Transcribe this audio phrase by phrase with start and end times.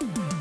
[0.00, 0.37] Mm-hmm.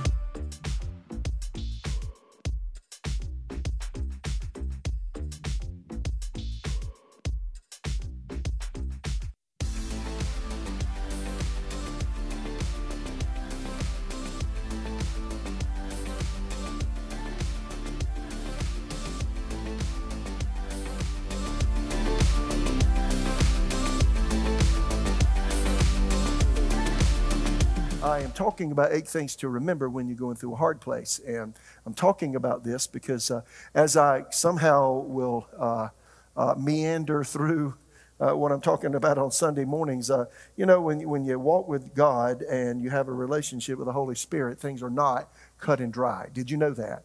[28.18, 31.20] I am talking about eight things to remember when you're going through a hard place.
[31.20, 31.54] And
[31.86, 33.42] I'm talking about this because uh,
[33.76, 35.90] as I somehow will uh,
[36.36, 37.76] uh, meander through
[38.20, 41.68] uh, what I'm talking about on Sunday mornings, uh, you know, when, when you walk
[41.68, 45.30] with God and you have a relationship with the Holy Spirit, things are not
[45.60, 46.28] cut and dry.
[46.34, 47.04] Did you know that?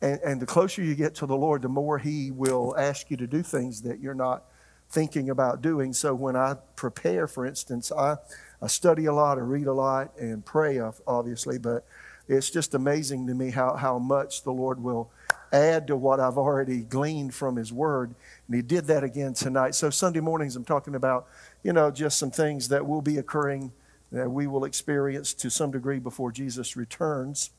[0.00, 3.18] And, and the closer you get to the Lord, the more He will ask you
[3.18, 4.44] to do things that you're not
[4.88, 5.92] thinking about doing.
[5.92, 8.16] So when I prepare, for instance, I,
[8.62, 11.84] I study a lot, I read a lot, and pray, obviously, but
[12.28, 15.10] it's just amazing to me how, how much the Lord will
[15.52, 18.14] add to what I've already gleaned from His Word.
[18.46, 19.74] And He did that again tonight.
[19.74, 21.26] So, Sunday mornings, I'm talking about,
[21.64, 23.72] you know, just some things that will be occurring
[24.12, 27.50] that we will experience to some degree before Jesus returns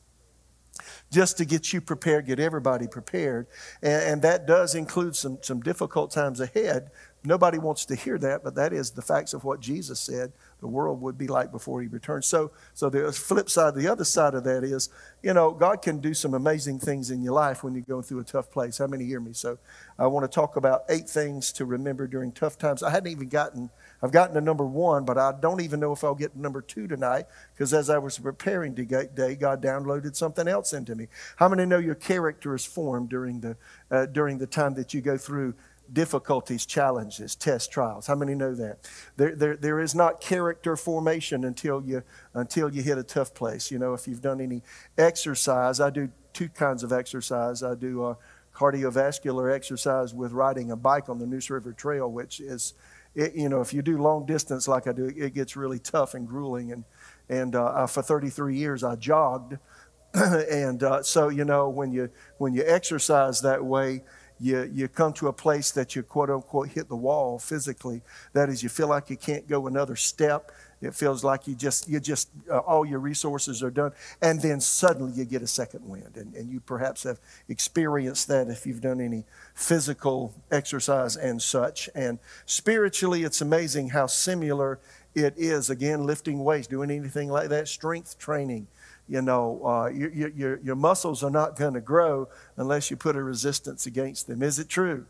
[1.12, 3.46] just to get you prepared, get everybody prepared.
[3.82, 6.90] And, and, that does include some, some difficult times ahead.
[7.26, 10.68] Nobody wants to hear that, but that is the facts of what Jesus said the
[10.68, 12.26] world would be like before he returns.
[12.26, 14.88] So, so the flip side, the other side of that is,
[15.22, 18.20] you know, God can do some amazing things in your life when you're going through
[18.20, 18.78] a tough place.
[18.78, 19.32] How many hear me?
[19.34, 19.58] So
[19.98, 22.82] I want to talk about eight things to remember during tough times.
[22.82, 23.70] I hadn't even gotten,
[24.02, 26.62] I've gotten to number one, but I don't even know if I'll get to number
[26.62, 31.08] two tonight because as I was preparing today, God downloaded something else into me.
[31.36, 33.56] How many know your character is formed during the,
[33.90, 35.54] uh, during the time that you go through
[35.92, 38.06] difficulties, challenges, tests, trials.
[38.06, 38.88] How many know that?
[39.16, 43.70] There, there, there is not character formation until you, until you hit a tough place.
[43.70, 44.62] You know, if you've done any
[44.96, 47.62] exercise, I do two kinds of exercise.
[47.62, 48.16] I do a
[48.54, 52.74] cardiovascular exercise with riding a bike on the Neuse River Trail, which is,
[53.14, 56.14] it, you know, if you do long distance like I do, it gets really tough
[56.14, 56.72] and grueling.
[56.72, 56.84] And,
[57.28, 59.58] and uh, for 33 years, I jogged.
[60.14, 64.02] and uh, so, you know, when you, when you exercise that way,
[64.40, 68.02] you, you come to a place that you quote unquote hit the wall physically.
[68.32, 70.50] That is, you feel like you can't go another step.
[70.82, 73.92] It feels like you just, you just, uh, all your resources are done.
[74.20, 76.16] And then suddenly you get a second wind.
[76.16, 79.24] And, and you perhaps have experienced that if you've done any
[79.54, 81.88] physical exercise and such.
[81.94, 84.78] And spiritually, it's amazing how similar
[85.14, 85.70] it is.
[85.70, 88.66] Again, lifting weights, doing anything like that, strength training
[89.08, 93.16] you know, uh, your, your, your muscles are not going to grow unless you put
[93.16, 94.42] a resistance against them.
[94.42, 95.06] Is it true?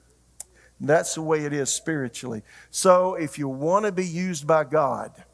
[0.80, 2.42] That's the way it is spiritually.
[2.70, 5.24] So if you want to be used by God,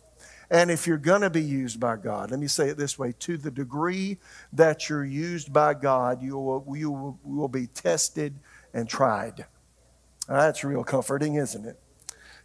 [0.51, 3.15] and if you're going to be used by God, let me say it this way
[3.21, 4.19] to the degree
[4.53, 8.35] that you're used by God, you will, you will, be tested
[8.75, 9.47] and tried.
[10.29, 11.79] That's real comforting, isn't it?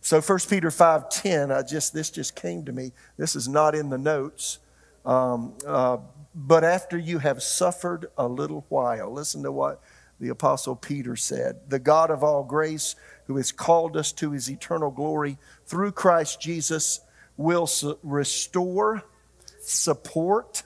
[0.01, 2.93] So 1 Peter 5:10, I just this just came to me.
[3.17, 4.59] This is not in the notes.
[5.05, 5.97] Um, uh,
[6.33, 9.81] but after you have suffered a little while, listen to what
[10.19, 12.95] the Apostle Peter said The God of all grace,
[13.27, 17.01] who has called us to his eternal glory through Christ Jesus,
[17.37, 19.03] will su- restore,
[19.59, 20.63] support,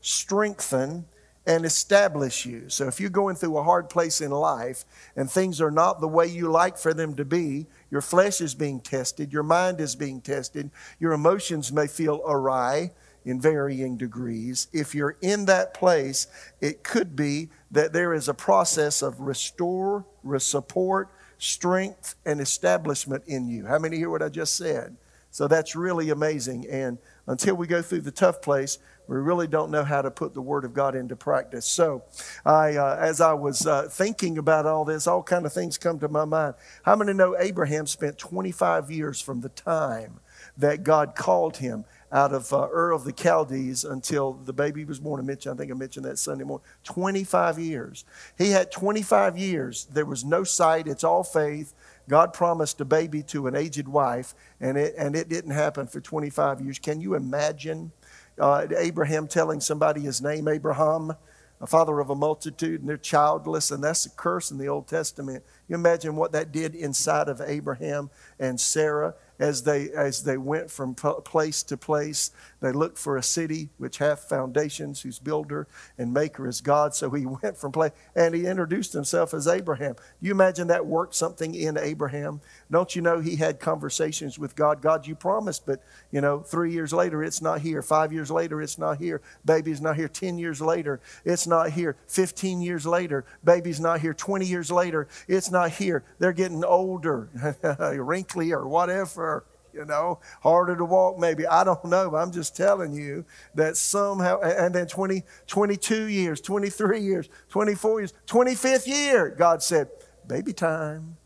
[0.00, 1.06] strengthen,
[1.46, 2.68] and establish you.
[2.68, 4.84] So if you're going through a hard place in life
[5.16, 8.54] and things are not the way you like for them to be, your flesh is
[8.54, 12.92] being tested, your mind is being tested, your emotions may feel awry
[13.24, 14.68] in varying degrees.
[14.72, 16.26] If you're in that place,
[16.60, 20.04] it could be that there is a process of restore,
[20.38, 23.66] support, strength, and establishment in you.
[23.66, 24.96] How many hear what I just said?
[25.30, 26.66] So that's really amazing.
[26.68, 30.34] And until we go through the tough place, we really don't know how to put
[30.34, 31.66] the Word of God into practice.
[31.66, 32.04] So,
[32.44, 35.98] I, uh, as I was uh, thinking about all this, all kind of things come
[36.00, 36.54] to my mind.
[36.84, 40.20] How many know Abraham spent 25 years from the time
[40.56, 44.98] that God called him out of uh, Ur of the Chaldees until the baby was
[44.98, 45.20] born.
[45.20, 46.66] I mentioned, I think I mentioned that Sunday morning.
[46.84, 48.04] 25 years.
[48.36, 49.86] He had 25 years.
[49.86, 50.88] There was no sight.
[50.88, 51.72] It's all faith.
[52.08, 56.00] God promised a baby to an aged wife, and it, and it didn't happen for
[56.00, 56.78] 25 years.
[56.78, 57.92] Can you imagine
[58.38, 61.12] uh, Abraham telling somebody his name, Abraham?
[61.60, 64.88] a father of a multitude, and they're childless, and that's a curse in the Old
[64.88, 65.44] Testament.
[65.68, 68.08] You imagine what that did inside of Abraham
[68.38, 72.30] and Sarah as they as they went from place to place.
[72.60, 75.66] They looked for a city which hath foundations, whose builder
[75.98, 76.94] and maker is God.
[76.94, 79.96] So he went from place and he introduced himself as Abraham.
[80.20, 82.40] You imagine that worked something in Abraham?
[82.70, 84.82] Don't you know he had conversations with God?
[84.82, 87.82] God, you promised, but you know, three years later, it's not here.
[87.82, 89.22] Five years later, it's not here.
[89.44, 90.08] Baby's not here.
[90.08, 91.96] Ten years later, it's not here.
[92.06, 94.14] Fifteen years later, baby's not here.
[94.14, 96.04] Twenty years later, it's not here.
[96.18, 97.28] They're getting older,
[97.98, 101.46] wrinkly, or whatever you know, harder to walk maybe.
[101.46, 102.14] I don't know.
[102.16, 103.24] I'm just telling you
[103.54, 109.88] that somehow, and then 20, 22 years, 23 years, 24 years, 25th year, God said,
[110.26, 111.16] baby time.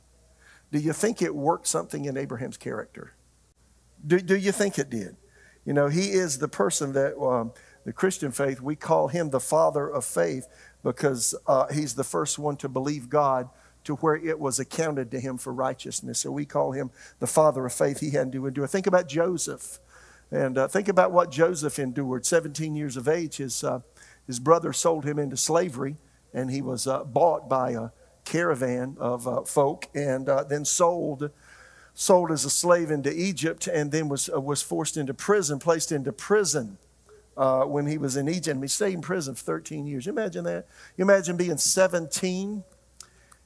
[0.73, 3.15] Do you think it worked something in Abraham's character?
[4.05, 5.17] Do, do you think it did?
[5.65, 7.53] You know, he is the person that um,
[7.85, 10.49] the Christian faith, we call him the father of faith
[10.83, 13.49] because uh, he's the first one to believe God
[13.85, 16.21] to where it was accounted to him for righteousness.
[16.21, 16.91] So we call him
[17.21, 18.01] the father of faith.
[18.01, 18.67] He had to endure.
[18.67, 19.79] Think about Joseph.
[20.31, 22.27] And uh, think about what Joseph endured.
[22.27, 23.81] 17 years of age, his, uh,
[24.27, 25.97] his brother sold him into slavery,
[26.33, 27.91] and he was uh, bought by a
[28.25, 31.31] caravan of uh, folk and uh, then sold
[31.97, 35.93] sold as a slave into Egypt and then was, uh, was forced into prison, placed
[35.93, 36.77] into prison.
[37.37, 40.05] when he was in Egypt, and he stayed in prison for 13 years.
[40.05, 40.67] You imagine that?
[40.97, 42.65] You imagine being 17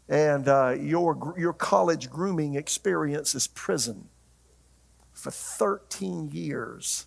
[0.08, 4.08] and uh, your, your college grooming experience is prison
[5.12, 7.06] for 13 years.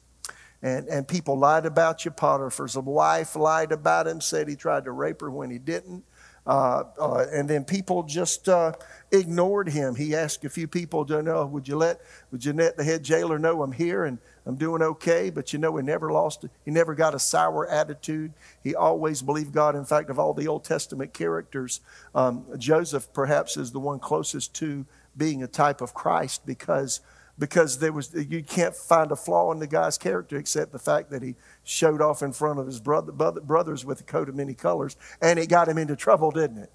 [0.62, 2.12] And, and people lied about you.
[2.12, 6.03] Potiphar's wife lied about him, said he tried to rape her when he didn't.
[6.45, 8.73] Uh, uh, and then people just uh,
[9.11, 9.93] ignored him.
[9.93, 12.01] He asked a few people to know, would you let,
[12.31, 14.17] would let the head jailer know I'm here and
[14.47, 15.29] I'm doing okay?
[15.29, 18.33] But you know, he never lost, he never got a sour attitude.
[18.63, 19.75] He always believed God.
[19.75, 21.81] In fact, of all the Old Testament characters,
[22.15, 24.85] um, Joseph perhaps is the one closest to
[25.15, 27.01] being a type of Christ because
[27.38, 31.10] because there was you can't find a flaw in the guy's character except the fact
[31.10, 34.54] that he showed off in front of his brother, brothers with a coat of many
[34.54, 36.72] colors and it got him into trouble didn't it?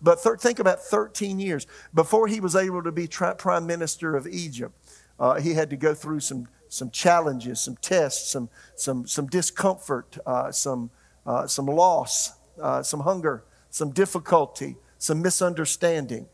[0.00, 1.66] But thir- think about 13 years.
[1.94, 4.74] Before he was able to be tri- prime minister of egypt
[5.18, 10.18] uh, he had to go through some some challenges some tests some some some discomfort
[10.26, 10.90] uh, some
[11.26, 16.26] uh, some loss uh, some hunger some difficulty some misunderstanding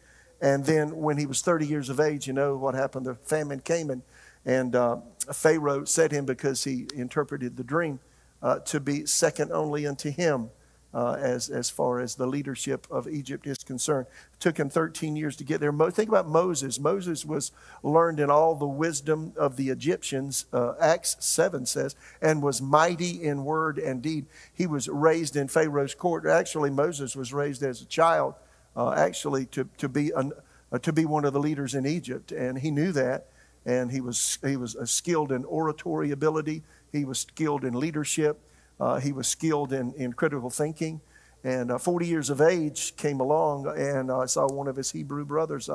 [0.42, 3.06] and then when he was 30 years of age, you know what happened?
[3.06, 4.02] The famine came, and,
[4.44, 4.96] and uh,
[5.32, 8.00] Pharaoh set him because he interpreted the dream
[8.42, 10.50] uh, to be second only unto him.
[10.94, 14.06] Uh, as, as far as the leadership of Egypt is concerned.
[14.34, 15.72] It took him 13 years to get there.
[15.72, 16.78] Mo- think about Moses.
[16.78, 17.50] Moses was
[17.82, 23.24] learned in all the wisdom of the Egyptians, uh, Acts 7 says, and was mighty
[23.24, 24.26] in word and deed.
[24.52, 26.26] He was raised in Pharaoh's court.
[26.26, 28.34] Actually, Moses was raised as a child
[28.76, 30.32] uh, actually to, to, be an,
[30.70, 32.32] uh, to be one of the leaders in Egypt.
[32.32, 33.28] And he knew that.
[33.64, 38.40] And he was, he was uh, skilled in oratory ability, he was skilled in leadership,
[38.80, 41.00] uh, he was skilled in, in critical thinking.
[41.44, 45.24] And uh, 40 years of age came along, and I saw one of his Hebrew
[45.24, 45.68] brothers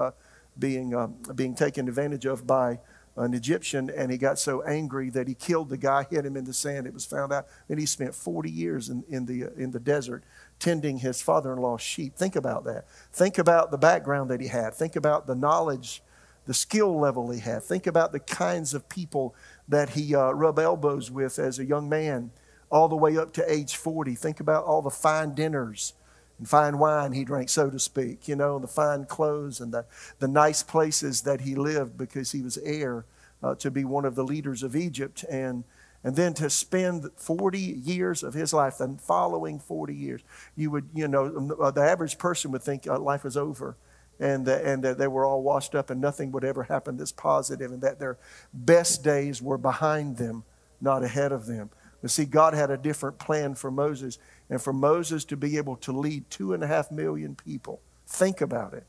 [0.60, 2.80] being, um, being taken advantage of by
[3.18, 6.46] an Egyptian, and he got so angry that he killed the guy, hit him in
[6.46, 6.86] the sand.
[6.86, 10.24] It was found out, and he spent 40 years in, in, the, in the desert
[10.60, 12.16] tending his father in law's sheep.
[12.16, 12.86] Think about that.
[13.12, 14.74] Think about the background that he had.
[14.74, 16.02] Think about the knowledge,
[16.46, 17.64] the skill level he had.
[17.64, 19.36] Think about the kinds of people
[19.68, 22.32] that he uh, rubbed elbows with as a young man,
[22.70, 24.16] all the way up to age 40.
[24.16, 25.94] Think about all the fine dinners
[26.38, 29.86] and fine wine he drank, so to speak, you know, the fine clothes and the,
[30.20, 33.06] the nice places that he lived because he was heir
[33.42, 35.24] uh, to be one of the leaders of Egypt.
[35.30, 35.64] And
[36.04, 40.22] and then to spend 40 years of his life, the following 40 years,
[40.56, 43.76] you would, you know, um, uh, the average person would think uh, life was over
[44.20, 47.72] and, and that they were all washed up and nothing would ever happen that's positive
[47.72, 48.18] and that their
[48.54, 50.44] best days were behind them,
[50.80, 51.70] not ahead of them.
[52.02, 54.20] But see, God had a different plan for Moses.
[54.50, 58.40] And for Moses to be able to lead two and a half million people, think
[58.40, 58.86] about it,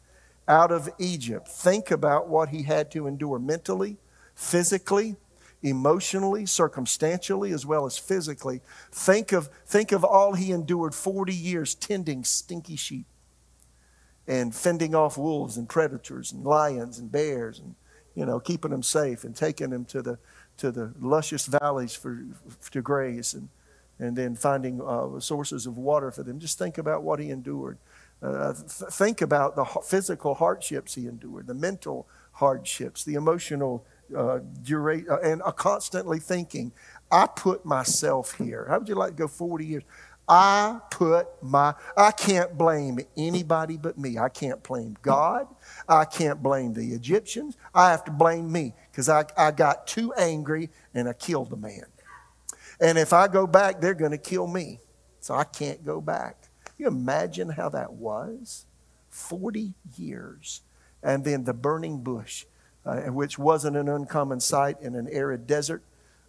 [0.46, 3.96] out of Egypt, think about what he had to endure mentally,
[4.34, 5.16] physically,
[5.62, 8.60] emotionally, circumstantially, as well as physically.
[8.92, 13.06] Think of, think of all he endured 40 years tending stinky sheep
[14.26, 17.74] and fending off wolves and predators and lions and bears and,
[18.14, 20.18] you know, keeping them safe and taking them to the,
[20.58, 22.24] to the luscious valleys for,
[22.70, 23.48] to graze and,
[23.98, 26.38] and then finding uh, sources of water for them.
[26.38, 27.78] Just think about what he endured.
[28.22, 33.84] Uh, th- think about the physical hardships he endured, the mental hardships, the emotional
[34.14, 36.72] uh, uh, and uh, constantly thinking,
[37.10, 38.66] I put myself here.
[38.68, 39.82] How would you like to go 40 years?
[40.28, 44.18] I put my, I can't blame anybody but me.
[44.18, 45.46] I can't blame God.
[45.88, 47.56] I can't blame the Egyptians.
[47.74, 51.56] I have to blame me because I, I got too angry and I killed the
[51.56, 51.84] man.
[52.80, 54.80] And if I go back, they're going to kill me.
[55.20, 56.48] So I can't go back.
[56.76, 58.66] You imagine how that was?
[59.10, 60.60] 40 years.
[61.02, 62.44] And then the burning bush,
[62.88, 65.82] uh, which wasn't an uncommon sight in an arid desert.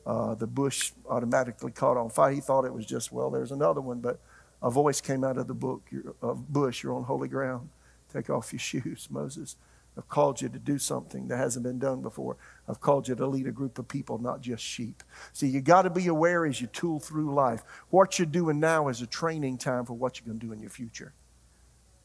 [0.06, 2.32] Uh, the bush automatically caught on fire.
[2.32, 4.20] He thought it was just, well, there's another one, but
[4.62, 5.84] a voice came out of the book
[6.22, 6.84] of bush.
[6.84, 7.70] You're on holy ground.
[8.12, 9.56] Take off your shoes, Moses.
[9.98, 12.36] I've called you to do something that hasn't been done before.
[12.68, 15.04] I've called you to lead a group of people, not just sheep.
[15.32, 17.63] See, you got to be aware as you tool through life.
[17.89, 20.60] What you're doing now is a training time for what you're going to do in
[20.60, 21.13] your future.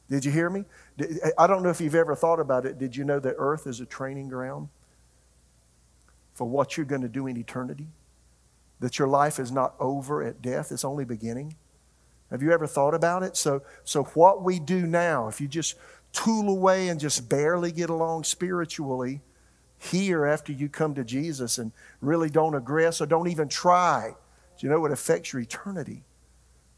[0.08, 0.64] Did you hear me?
[1.38, 2.78] I don't know if you've ever thought about it.
[2.78, 4.68] Did you know that earth is a training ground
[6.34, 7.88] for what you're going to do in eternity?
[8.80, 11.56] That your life is not over at death, it's only beginning?
[12.30, 13.36] Have you ever thought about it?
[13.36, 15.76] So, so what we do now, if you just
[16.12, 19.20] tool away and just barely get along spiritually,
[19.78, 24.14] here after you come to Jesus and really don't aggress or don't even try,
[24.58, 26.02] do you know what affects your eternity?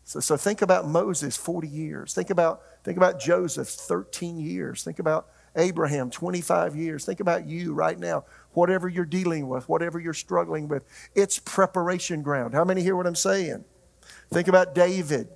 [0.07, 2.15] So, so think about Moses, 40 years.
[2.15, 4.85] Think about, think about Joseph, 13 years.
[4.85, 7.05] Think about Abraham, 25 years.
[7.05, 8.25] Think about you right now.
[8.53, 10.85] Whatever you're dealing with, whatever you're struggling with,
[11.17, 12.55] it's preparation ground.
[12.55, 13.65] How many hear what I'm saying?
[14.31, 15.27] Think about David,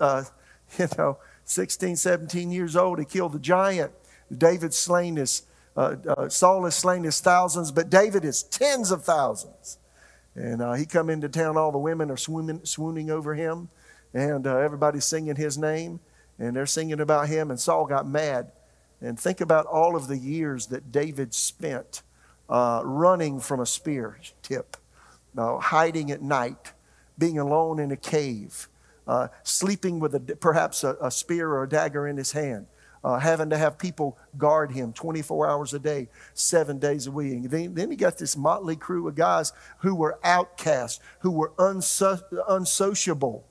[0.00, 0.24] uh,
[0.78, 2.98] you know, 16, 17 years old.
[2.98, 3.90] He killed the giant.
[4.36, 9.02] David slain his, uh, uh, Saul has slain his thousands, but David is tens of
[9.02, 9.78] thousands.
[10.34, 13.70] And uh, he come into town, all the women are swooning, swooning over him,
[14.12, 16.00] and uh, everybody's singing his name,
[16.38, 18.52] and they're singing about him, and Saul got mad.
[19.00, 22.02] And think about all of the years that David spent
[22.48, 24.76] uh, running from a spear tip,
[25.36, 26.72] hiding at night,
[27.16, 28.68] being alone in a cave,
[29.06, 32.66] uh, sleeping with a, perhaps a, a, spear or a dagger in his hand,
[33.02, 37.32] uh, having to have people guard him 24 hours a day, seven days a week.
[37.32, 41.52] And then, then he got this motley crew of guys who were outcasts, who were
[41.58, 43.44] unso- unsociable.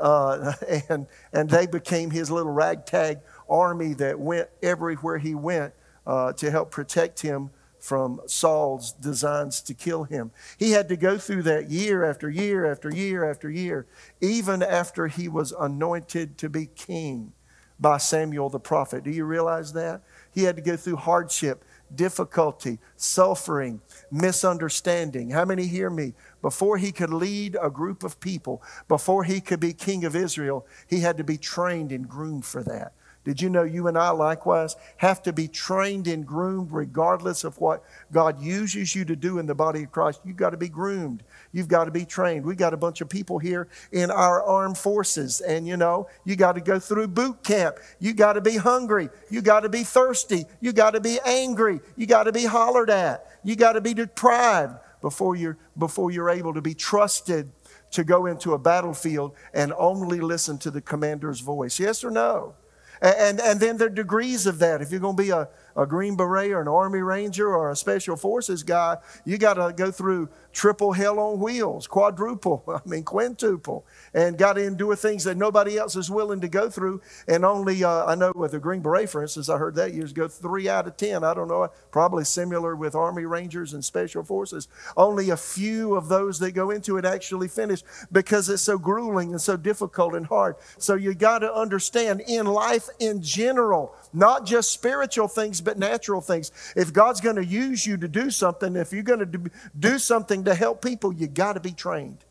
[0.00, 0.52] Uh,
[0.88, 5.74] and, and they became his little ragtag army that went everywhere he went
[6.06, 10.30] uh, to help protect him from Saul's designs to kill him.
[10.58, 13.86] He had to go through that year after year after year after year,
[14.20, 17.32] even after he was anointed to be king
[17.78, 19.02] by Samuel the prophet.
[19.02, 20.02] Do you realize that?
[20.32, 21.64] He had to go through hardship,
[21.94, 23.80] difficulty, suffering,
[24.10, 25.30] misunderstanding.
[25.30, 26.14] How many hear me?
[26.42, 30.66] Before he could lead a group of people, before he could be king of Israel,
[30.86, 32.92] he had to be trained and groomed for that.
[33.22, 37.58] Did you know you and I likewise have to be trained and groomed regardless of
[37.60, 40.22] what God uses you to do in the body of Christ?
[40.24, 41.22] You've got to be groomed.
[41.52, 42.44] You've got to be trained.
[42.44, 46.36] We got a bunch of people here in our armed forces, and you know, you
[46.36, 47.78] got to go through boot camp.
[47.98, 49.08] You got to be hungry.
[49.30, 50.44] You got to be thirsty.
[50.60, 51.80] You got to be angry.
[51.96, 53.26] You got to be hollered at.
[53.42, 57.50] You got to be deprived before you're, before you're able to be trusted
[57.92, 61.80] to go into a battlefield and only listen to the commander's voice.
[61.80, 62.54] Yes or no?
[63.02, 64.82] And, and then there are degrees of that.
[64.82, 65.48] If you're going to be a,
[65.80, 69.72] a Green Beret or an Army Ranger or a Special Forces guy, you got to
[69.74, 75.24] go through triple hell on wheels, quadruple, I mean, quintuple, and got to endure things
[75.24, 77.00] that nobody else is willing to go through.
[77.26, 80.10] And only, uh, I know with the Green Beret, for instance, I heard that years
[80.10, 84.22] ago, three out of 10, I don't know, probably similar with Army Rangers and Special
[84.22, 84.68] Forces.
[84.98, 87.82] Only a few of those that go into it actually finish
[88.12, 90.56] because it's so grueling and so difficult and hard.
[90.76, 96.20] So you got to understand in life in general, not just spiritual things, but natural
[96.20, 96.50] things.
[96.76, 100.44] If God's going to use you to do something, if you're going to do something
[100.44, 102.24] to help people, you got to be trained.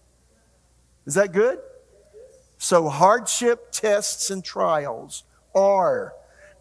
[1.05, 1.59] Is that good?
[2.57, 5.24] So, hardship, tests, and trials
[5.55, 6.13] are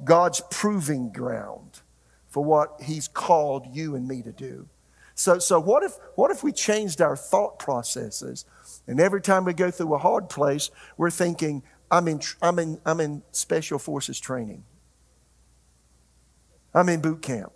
[0.04, 1.80] God's proving ground
[2.28, 4.68] for what He's called you and me to do.
[5.14, 8.44] So, so what, if, what if we changed our thought processes?
[8.86, 12.80] And every time we go through a hard place, we're thinking, I'm in, I'm in,
[12.86, 14.62] I'm in special forces training.
[16.78, 17.52] I'm in boot camp.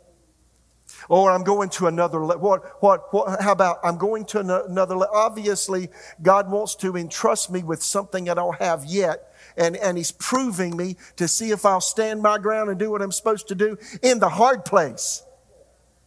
[1.09, 2.49] Or I'm going to another level.
[2.49, 5.09] What, what, what, how about I'm going to another level?
[5.13, 5.89] Obviously,
[6.21, 9.35] God wants to entrust me with something I don't have yet.
[9.57, 13.03] And, and He's proving me to see if I'll stand my ground and do what
[13.03, 15.25] I'm supposed to do in the hard place.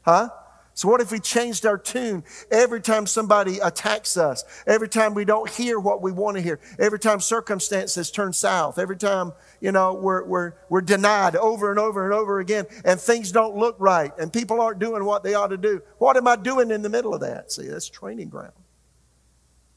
[0.04, 0.30] Huh?
[0.78, 5.24] So, what if we changed our tune every time somebody attacks us, every time we
[5.24, 9.72] don't hear what we want to hear, every time circumstances turn south, every time, you
[9.72, 13.78] know, we're, we're, we're denied over and over and over again, and things don't look
[13.80, 15.82] right, and people aren't doing what they ought to do?
[15.98, 17.54] What am I doing in the middle of that?
[17.54, 18.52] See, that's training ground.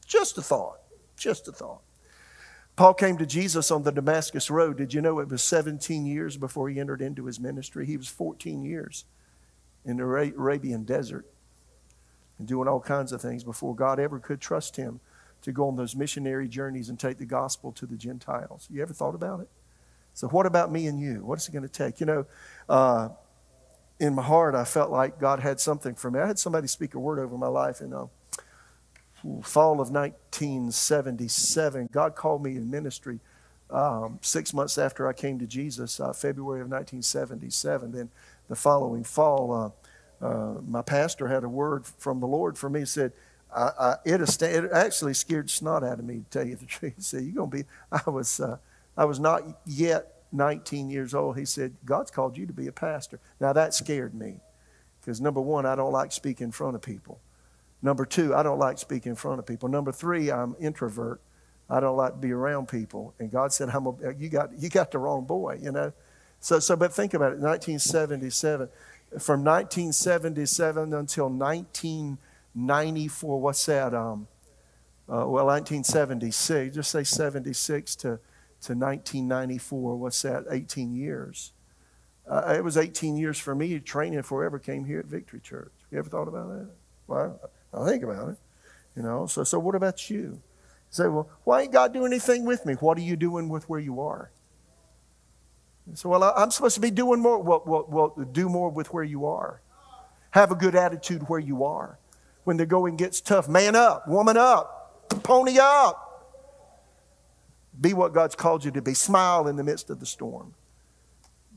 [0.05, 0.81] Just a thought.
[1.15, 1.81] Just a thought.
[2.75, 4.75] Paul came to Jesus on the Damascus Road.
[4.75, 7.85] Did you know it was 17 years before he entered into his ministry?
[7.85, 9.05] He was 14 years
[9.89, 11.25] in the Arabian desert
[12.37, 14.99] and doing all kinds of things before God ever could trust him
[15.41, 18.67] to go on those missionary journeys and take the gospel to the Gentiles.
[18.69, 19.49] You ever thought about it?
[20.13, 21.23] So, what about me and you?
[21.23, 21.99] What is it going to take?
[21.99, 22.25] You know,
[22.67, 23.09] uh,
[23.99, 26.19] in my heart, I felt like God had something for me.
[26.19, 28.05] I had somebody speak a word over my life in uh,
[29.43, 31.89] fall of 1977.
[31.91, 33.19] God called me in ministry
[33.69, 37.91] um, six months after I came to Jesus, uh, February of 1977.
[37.91, 38.09] Then
[38.47, 39.73] the following fall,
[40.21, 42.81] uh, my pastor had a word from the Lord for me.
[42.81, 43.13] He said,
[43.55, 46.93] I, I, it, it, actually scared snot out of me, to tell you the truth.
[46.95, 48.57] He said, You're going to be, I was, uh,
[48.97, 51.37] I was not yet 19 years old.
[51.37, 53.19] He said, God's called you to be a pastor.
[53.39, 54.35] Now that scared me
[55.01, 57.19] because number one, I don't like speaking in front of people.
[57.81, 59.69] Number two, I don't like speaking in front of people.
[59.69, 61.21] Number three, I'm introvert.
[61.69, 63.13] I don't like to be around people.
[63.19, 65.93] And God said, I'm a, you, got, you got the wrong boy, you know.
[66.41, 68.69] So, so, but think about it 1977.
[69.17, 73.95] From 1977 until 1994, what's that?
[73.95, 74.27] Um,
[75.07, 80.45] uh, well, 1976, just say 76 to, to 1994, what's that?
[80.51, 81.53] 18 years.
[82.27, 85.39] Uh, it was 18 years for me training before I ever came here at Victory
[85.39, 85.73] Church.
[85.89, 86.69] You ever thought about that?
[87.07, 87.39] Well,
[87.73, 88.37] I think about it.
[88.95, 90.17] You know, so, so what about you?
[90.17, 90.39] You
[90.91, 92.75] say, well, why ain't God doing anything with me?
[92.75, 94.29] What are you doing with where you are?
[95.93, 97.41] So, well, I'm supposed to be doing more.
[97.41, 99.61] Well, well, well, do more with where you are.
[100.31, 101.97] Have a good attitude where you are.
[102.43, 106.05] When the going gets tough, man up, woman up, pony up.
[107.79, 108.93] Be what God's called you to be.
[108.93, 110.53] Smile in the midst of the storm.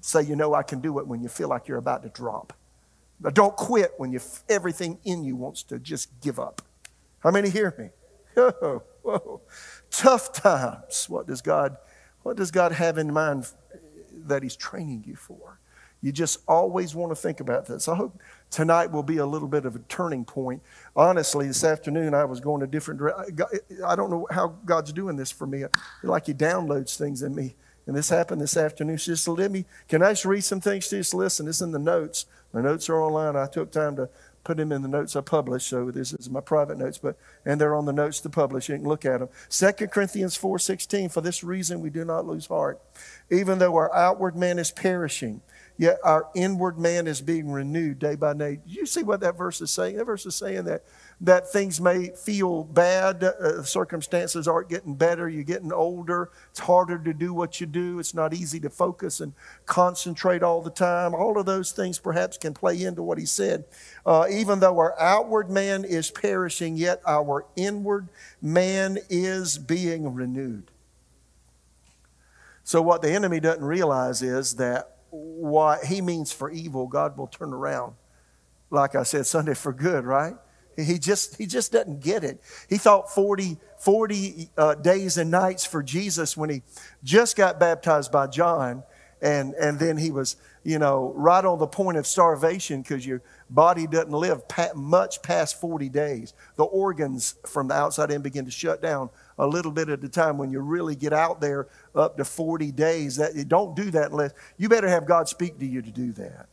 [0.00, 2.52] Say, you know, I can do it when you feel like you're about to drop.
[3.20, 6.62] But Don't quit when you, everything in you wants to just give up.
[7.20, 7.90] How many hear me?
[8.34, 9.40] Oh, whoa.
[9.90, 11.06] Tough times.
[11.06, 11.76] What does God,
[12.22, 13.46] what does God have in mind
[14.26, 15.58] that He's training you for?
[16.00, 17.86] You just always want to think about this.
[17.86, 20.60] I hope tonight will be a little bit of a turning point.
[20.96, 23.38] Honestly, this afternoon I was going a different direction.
[23.86, 25.64] I don't know how God's doing this for me.
[26.02, 27.54] Like He downloads things in me.
[27.86, 28.96] And this happened this afternoon.
[28.96, 30.84] She just let me, can I just read some things?
[30.84, 31.48] She just listen.
[31.48, 32.26] It's in the notes.
[32.52, 33.36] My notes are online.
[33.36, 34.08] I took time to
[34.44, 35.68] put them in the notes I published.
[35.68, 38.68] So this is my private notes, but and they're on the notes to publish.
[38.68, 39.28] You can look at them.
[39.50, 41.10] 2 Corinthians 4:16.
[41.10, 42.80] For this reason we do not lose heart,
[43.30, 45.42] even though our outward man is perishing,
[45.76, 48.60] yet our inward man is being renewed day by day.
[48.66, 49.96] You see what that verse is saying?
[49.96, 50.84] That verse is saying that
[51.22, 56.98] that things may feel bad, uh, circumstances aren't getting better, you're getting older, it's harder
[56.98, 59.32] to do what you do, it's not easy to focus and
[59.64, 61.14] concentrate all the time.
[61.14, 63.64] All of those things perhaps can play into what he said.
[64.04, 68.08] Uh, even though our outward man is perishing, yet our inward
[68.40, 70.72] man is being renewed.
[72.64, 77.28] So, what the enemy doesn't realize is that what he means for evil, God will
[77.28, 77.94] turn around.
[78.70, 80.34] Like I said, Sunday for good, right?
[80.76, 82.40] He just, he just doesn't get it.
[82.68, 86.62] He thought 40, 40 uh, days and nights for Jesus when he
[87.04, 88.82] just got baptized by John.
[89.20, 93.22] And, and then he was, you know, right on the point of starvation because your
[93.48, 96.34] body doesn't live pa- much past 40 days.
[96.56, 100.08] The organs from the outside in begin to shut down a little bit at a
[100.08, 103.16] time when you really get out there up to 40 days.
[103.16, 106.48] That, don't do that unless you better have God speak to you to do that.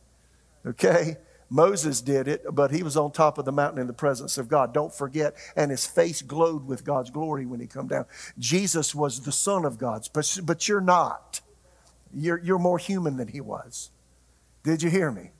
[0.64, 1.16] Okay?
[1.50, 4.48] Moses did it, but he was on top of the mountain in the presence of
[4.48, 4.72] God.
[4.72, 5.34] Don't forget.
[5.56, 8.06] And his face glowed with God's glory when he come down.
[8.38, 11.40] Jesus was the Son of God, but, but you're not.
[12.14, 13.90] You're, you're more human than he was.
[14.62, 15.30] Did you hear me?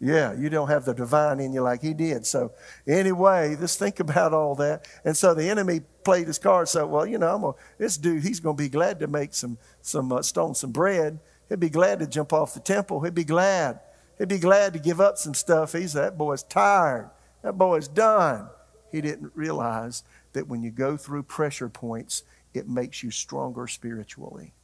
[0.00, 2.26] Yeah, you don't have the divine in you like he did.
[2.26, 2.52] So,
[2.86, 4.86] anyway, just think about all that.
[5.04, 6.68] And so the enemy played his card.
[6.68, 10.12] So, well, you know, this dude, he's going to be glad to make some, some
[10.12, 11.20] uh, stone, some bread.
[11.48, 13.00] He'd be glad to jump off the temple.
[13.02, 13.80] He'd be glad.
[14.18, 15.72] He'd be glad to give up some stuff.
[15.72, 17.10] He's that boy's tired.
[17.42, 18.48] That boy's done.
[18.92, 22.22] He didn't realize that when you go through pressure points,
[22.52, 24.54] it makes you stronger spiritually.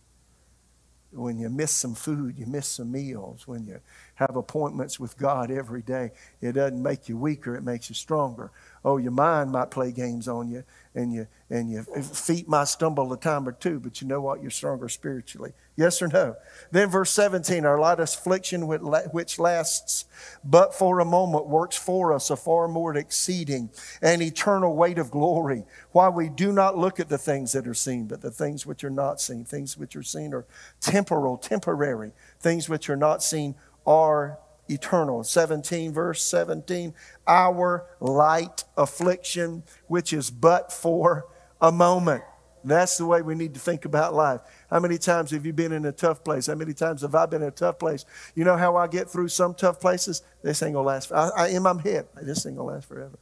[1.13, 3.49] When you miss some food, you miss some meals.
[3.49, 3.81] When you
[4.21, 8.53] have appointments with God every day, it doesn't make you weaker, it makes you stronger.
[8.85, 10.63] Oh, your mind might play games on you,
[10.95, 14.41] and you and your feet might stumble a time or two, but you know what?
[14.41, 15.53] You're stronger spiritually.
[15.77, 16.37] Yes or no?
[16.71, 20.05] Then verse 17, our light affliction which lasts
[20.45, 23.71] but for a moment works for us a far more exceeding
[24.03, 25.65] and eternal weight of glory.
[25.93, 28.85] Why we do not look at the things that are seen, but the things which
[28.85, 29.45] are not seen.
[29.45, 30.47] Things which are seen are
[30.81, 32.13] temporal, temporary.
[32.39, 33.55] Things which are not seen
[33.87, 34.39] are
[34.69, 35.25] eternal.
[35.25, 36.95] 17, verse 17,
[37.27, 41.27] our light affliction, which is but for
[41.61, 42.23] a moment.
[42.63, 44.41] That's the way we need to think about life.
[44.69, 46.47] How many times have you been in a tough place?
[46.47, 48.05] How many times have I been in a tough place?
[48.35, 50.23] You know how I get through some tough places?
[50.43, 51.11] This ain't gonna last.
[51.11, 53.19] I, I, in my head, this ain't gonna last forever.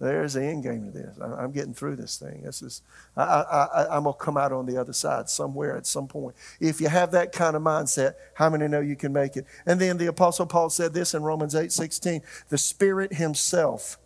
[0.00, 1.18] There's the end game to this.
[1.20, 2.42] I, am getting through this thing.
[2.42, 2.82] This is,
[3.16, 6.34] I, I, I'm going to come out on the other side somewhere at some point.
[6.60, 9.46] If you have that kind of mindset, how many know you can make it?
[9.66, 13.98] And then the Apostle Paul said this in Romans 8 16 the Spirit Himself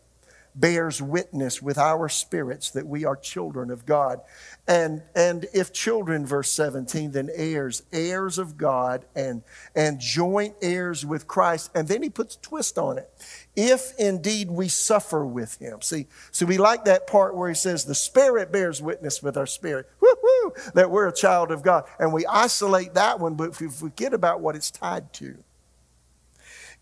[0.59, 4.21] bears witness with our spirits that we are children of God.
[4.67, 9.43] And, and if children, verse 17, then heirs, heirs of God and,
[9.75, 11.71] and joint heirs with Christ.
[11.75, 13.11] And then he puts a twist on it.
[13.57, 15.81] If indeed we suffer with him.
[15.81, 19.47] See, so we like that part where he says the Spirit bears witness with our
[19.47, 19.89] spirit.
[20.01, 21.85] Woo-hoo, that we're a child of God.
[21.99, 25.39] And we isolate that one, but if we forget about what it's tied to.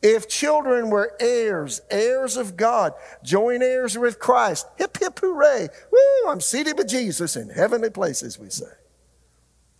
[0.02, 2.92] If children were heirs, heirs of God,
[3.24, 5.68] joint heirs with Christ, hip, hip, hooray.
[5.90, 8.66] Woo, I'm seated with Jesus in heavenly places, we say.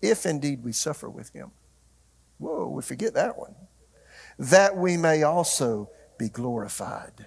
[0.00, 1.50] If indeed we suffer with him.
[2.38, 3.54] Whoa, we forget that one.
[4.38, 7.26] That we may also be glorified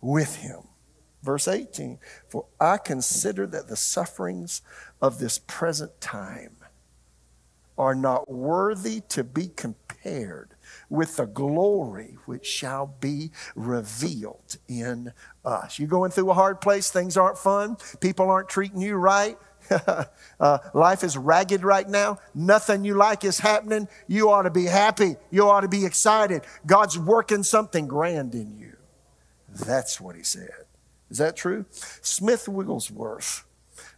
[0.00, 0.62] with him.
[1.22, 4.62] Verse 18 For I consider that the sufferings
[5.00, 6.56] of this present time
[7.78, 10.55] are not worthy to be compared
[10.88, 15.12] with the glory which shall be revealed in
[15.44, 15.78] us.
[15.78, 19.38] You're going through a hard place, things aren't fun, people aren't treating you right.
[20.40, 22.18] uh, life is ragged right now.
[22.34, 23.88] Nothing you like is happening.
[24.06, 25.16] You ought to be happy.
[25.30, 26.42] You ought to be excited.
[26.66, 28.76] God's working something grand in you.
[29.48, 30.66] That's what he said.
[31.10, 31.64] Is that true?
[32.00, 33.44] Smith Wigglesworth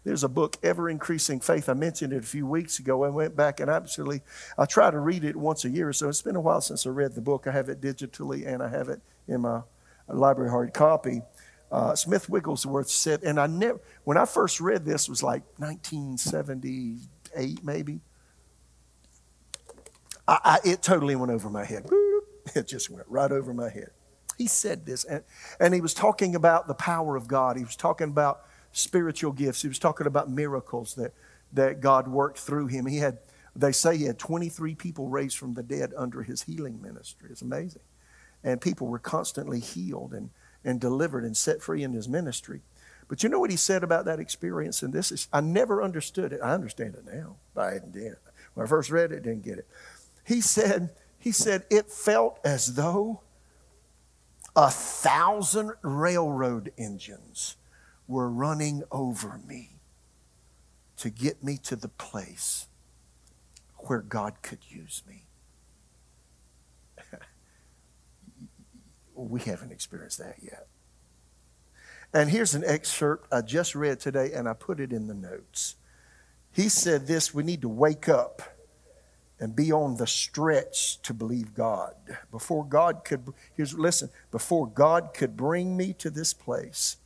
[0.05, 1.69] there's a book, Ever Increasing Faith.
[1.69, 3.05] I mentioned it a few weeks ago.
[3.05, 4.23] I went back and absolutely,
[4.57, 5.93] I try to read it once a year.
[5.93, 7.47] So it's been a while since I read the book.
[7.47, 9.63] I have it digitally and I have it in my
[10.09, 11.23] library hard copy.
[11.71, 17.63] Uh, Smith Wigglesworth said, and I never, when I first read this, was like 1978
[17.63, 18.01] maybe.
[20.27, 21.87] I, I, it totally went over my head.
[22.55, 23.91] It just went right over my head.
[24.39, 25.23] He said this, and,
[25.61, 27.59] and he was talking about the power of God.
[27.59, 29.63] He was talking about spiritual gifts.
[29.63, 31.13] He was talking about miracles that,
[31.53, 32.87] that God worked through him.
[32.87, 33.19] He had,
[33.57, 37.29] they say he had 23 people raised from the dead under his healing ministry.
[37.31, 37.83] It's amazing.
[38.45, 40.31] And people were constantly healed and,
[40.65, 42.61] and delivered and set free in his ministry.
[43.09, 44.83] But you know what he said about that experience?
[44.83, 46.41] And this is, I never understood it.
[46.43, 48.19] I understand it now, but I didn't.
[48.55, 49.67] When I first read it, didn't get it.
[50.25, 53.23] He said, he said, it felt as though
[54.55, 57.57] a thousand railroad engines
[58.09, 59.77] were running over me
[60.97, 62.67] to get me to the place
[63.77, 65.27] where God could use me.
[69.15, 70.67] we haven't experienced that yet.
[72.13, 75.77] And here's an excerpt I just read today, and I put it in the notes.
[76.51, 78.43] He said this we need to wake up
[79.39, 81.95] and be on the stretch to believe God.
[82.31, 86.97] Before God could, here's, listen, before God could bring me to this place,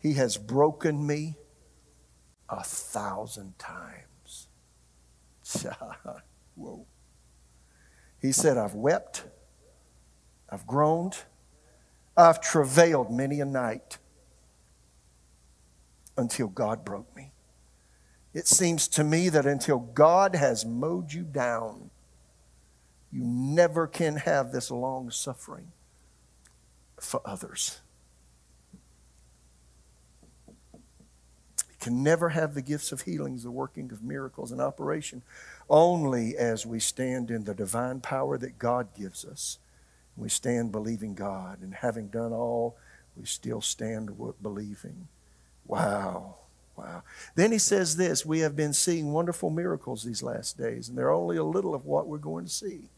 [0.00, 1.36] he has broken me
[2.48, 4.48] a thousand times.
[6.56, 6.86] Whoa.
[8.20, 9.24] He said, I've wept,
[10.48, 11.16] I've groaned,
[12.16, 13.98] I've travailed many a night
[16.16, 17.32] until God broke me.
[18.32, 21.90] It seems to me that until God has mowed you down,
[23.10, 25.72] you never can have this long suffering
[27.00, 27.80] for others.
[31.80, 35.22] Can never have the gifts of healings, the working of miracles and operation,
[35.68, 39.58] only as we stand in the divine power that God gives us.
[40.16, 42.76] We stand believing God, and having done all,
[43.16, 44.10] we still stand
[44.42, 45.08] believing.
[45.66, 46.36] Wow.
[46.76, 47.02] Wow.
[47.34, 51.12] Then he says this We have been seeing wonderful miracles these last days, and they're
[51.12, 52.88] only a little of what we're going to see.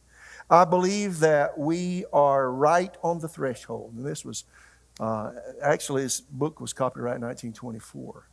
[0.51, 3.95] I believe that we are right on the threshold.
[3.97, 4.45] And this was,
[5.01, 8.27] uh, actually, this book was copyrighted in 1924.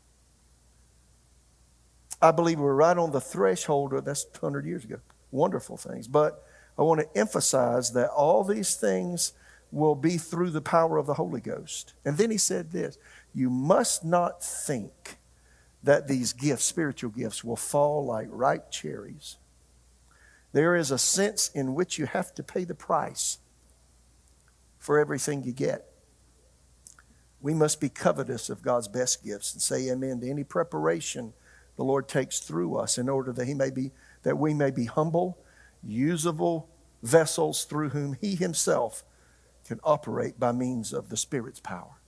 [2.22, 4.98] I believe we're right on the threshold of that's 100 years ago.
[5.32, 6.08] Wonderful things.
[6.08, 6.44] But
[6.78, 9.34] I want to emphasize that all these things
[9.72, 11.94] will be through the power of the Holy Ghost.
[12.04, 12.98] And then he said this
[13.34, 15.18] You must not think
[15.84, 19.38] that these gifts, spiritual gifts, will fall like ripe cherries.
[20.52, 23.38] There is a sense in which you have to pay the price
[24.78, 25.86] for everything you get.
[27.42, 31.34] We must be covetous of God's best gifts and say amen to any preparation
[31.80, 33.92] the Lord takes through us in order that he may be
[34.24, 35.38] that we may be humble,
[35.82, 36.68] usable
[37.02, 39.06] vessels through whom he himself
[39.66, 42.02] can operate by means of the Spirit's power.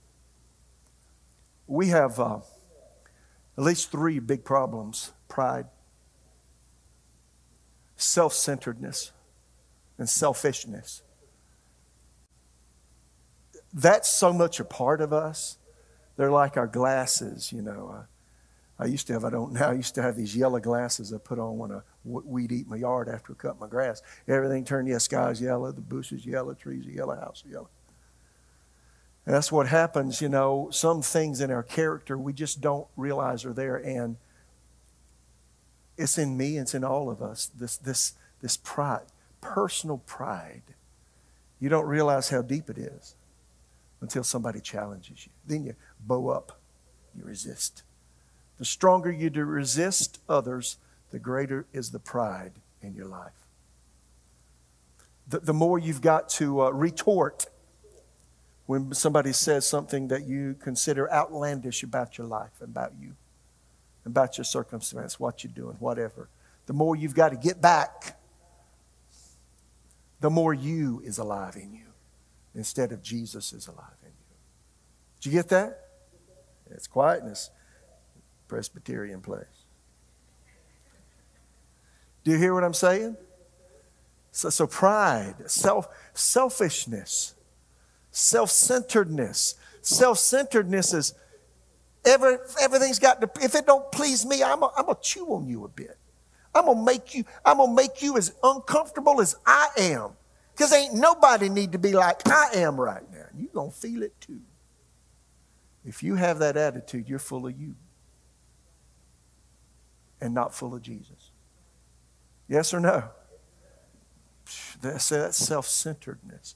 [1.66, 2.40] We have uh,
[3.56, 5.64] at least three big problems pride,
[7.96, 9.10] self centeredness,
[9.96, 11.00] and selfishness.
[13.72, 15.56] That's so much a part of us
[16.18, 17.94] they're like our glasses, you know.
[17.96, 18.02] Uh,
[18.82, 21.18] I used to have, I don't now, I used to have these yellow glasses I
[21.18, 24.02] put on when I weed eat my yard after I cut my grass.
[24.26, 27.68] Everything turned, yeah, sky's yellow, the bushes yellow, trees yellow, house yellow.
[29.24, 33.44] And that's what happens, you know, some things in our character we just don't realize
[33.44, 33.76] are there.
[33.76, 34.16] And
[35.96, 39.06] it's in me, it's in all of us, this, this, this pride,
[39.40, 40.62] personal pride.
[41.60, 43.14] You don't realize how deep it is
[44.00, 45.32] until somebody challenges you.
[45.46, 46.58] Then you bow up,
[47.16, 47.84] you resist.
[48.58, 50.76] The stronger you do resist others,
[51.10, 53.32] the greater is the pride in your life.
[55.28, 57.46] The, the more you've got to uh, retort
[58.66, 63.14] when somebody says something that you consider outlandish about your life, about you,
[64.06, 66.28] about your circumstance, what you're doing, whatever.
[66.66, 68.18] The more you've got to get back,
[70.20, 71.86] the more you is alive in you
[72.54, 74.36] instead of Jesus is alive in you.
[75.20, 75.88] Did you get that?
[76.70, 77.50] It's quietness.
[78.52, 79.64] Presbyterian place.
[82.22, 83.16] Do you hear what I'm saying?
[84.30, 87.32] So, so pride, self, selfishness,
[88.10, 89.54] self centeredness.
[89.80, 91.14] Self centeredness is
[92.04, 95.68] every, everything's got to, if it don't please me, I'm to chew on you a
[95.68, 95.96] bit.
[96.54, 100.10] I'm to make you, I'm to make you as uncomfortable as I am.
[100.54, 103.24] Because ain't nobody need to be like I am right now.
[103.34, 104.42] You're to feel it too.
[105.86, 107.76] If you have that attitude, you're full of you
[110.22, 111.30] and not full of Jesus?
[112.48, 113.04] Yes or no?
[114.80, 116.54] That's, that's self centeredness.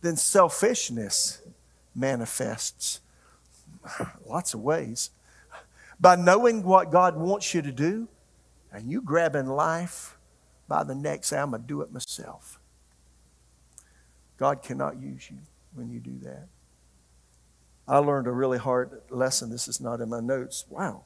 [0.00, 1.42] Then selfishness
[1.94, 3.00] manifests
[4.26, 5.10] lots of ways.
[6.00, 8.08] By knowing what God wants you to do,
[8.72, 10.16] and you grabbing life
[10.68, 12.60] by the neck, say, I'm going to do it myself.
[14.36, 15.38] God cannot use you
[15.74, 16.46] when you do that.
[17.88, 19.50] I learned a really hard lesson.
[19.50, 20.66] This is not in my notes.
[20.68, 21.04] Wow.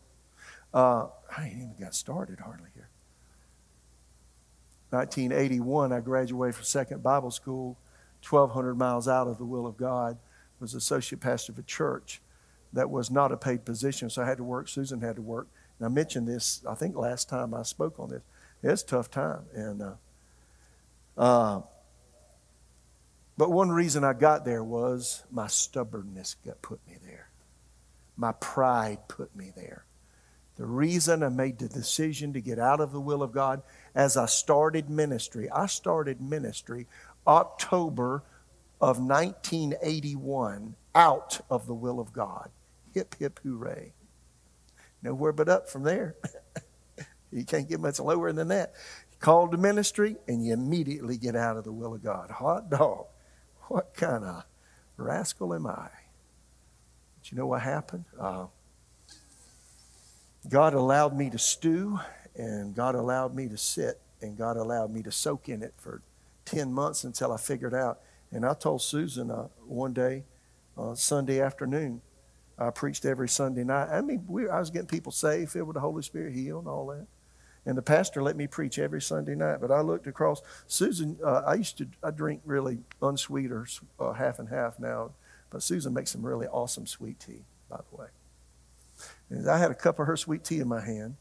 [0.73, 1.07] Uh,
[1.37, 2.89] I ain't even got started hardly here.
[4.91, 7.79] 1981, I graduated from Second Bible School,
[8.29, 10.19] 1,200 miles out of the will of God.
[10.61, 12.21] Was associate pastor of a church
[12.73, 14.69] that was not a paid position, so I had to work.
[14.69, 15.49] Susan had to work.
[15.79, 18.23] And I mentioned this, I think, last time I spoke on this.
[18.63, 19.93] It's a tough time, and uh,
[21.19, 21.63] uh,
[23.37, 27.29] but one reason I got there was my stubbornness got put me there.
[28.17, 29.85] My pride put me there.
[30.57, 33.63] The reason I made the decision to get out of the will of God
[33.95, 36.87] as I started ministry, I started ministry
[37.27, 38.23] October
[38.81, 42.51] of 1981 out of the will of God.
[42.93, 43.93] Hip, hip, hooray.
[45.03, 46.17] Nowhere but up from there.
[47.33, 48.75] you can't get much lower than that.
[49.21, 52.31] called to ministry and you immediately get out of the will of God.
[52.31, 53.07] Hot dog.
[53.69, 54.45] What kind of
[54.97, 55.89] rascal am I?
[57.17, 58.05] But you know what happened?
[58.21, 58.47] Uh,
[60.49, 62.01] God allowed me to stew,
[62.35, 66.03] and God allowed me to sit, and God allowed me to soak in it for
[66.47, 68.01] 10 months until I figured out.
[68.33, 70.25] And I told Susan uh, one day,
[70.77, 72.01] uh, Sunday afternoon,
[72.59, 73.89] I preached every Sunday night.
[73.91, 76.69] I mean, we, I was getting people saved, filled with the Holy Spirit, healed, and
[76.69, 77.07] all that.
[77.65, 79.59] And the pastor let me preach every Sunday night.
[79.61, 80.43] But I looked across.
[80.67, 83.67] Susan, uh, I used to I drink really unsweet or
[84.01, 85.13] uh, half and half now,
[85.51, 88.09] but Susan makes some really awesome sweet tea, by the way.
[89.33, 91.17] And I had a cup of her sweet tea in my hand.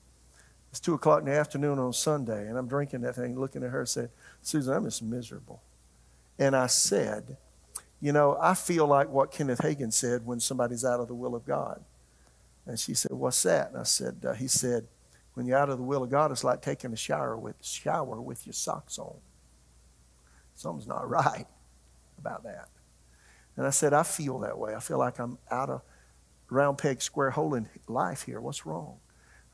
[0.69, 3.71] It's two o'clock in the afternoon on Sunday, and I'm drinking that thing, looking at
[3.71, 4.09] her, and said,
[4.41, 5.61] Susan, I'm just miserable.
[6.37, 7.37] And I said,
[8.01, 11.35] You know, I feel like what Kenneth Hagin said when somebody's out of the will
[11.35, 11.83] of God.
[12.65, 13.69] And she said, What's that?
[13.69, 14.87] And I said, uh, He said,
[15.33, 18.21] When you're out of the will of God, it's like taking a shower with, shower
[18.21, 19.15] with your socks on.
[20.55, 21.47] Something's not right
[22.17, 22.67] about that.
[23.55, 24.75] And I said, I feel that way.
[24.75, 25.81] I feel like I'm out of
[26.51, 28.39] round peg, square hole in life here.
[28.39, 28.97] What's wrong?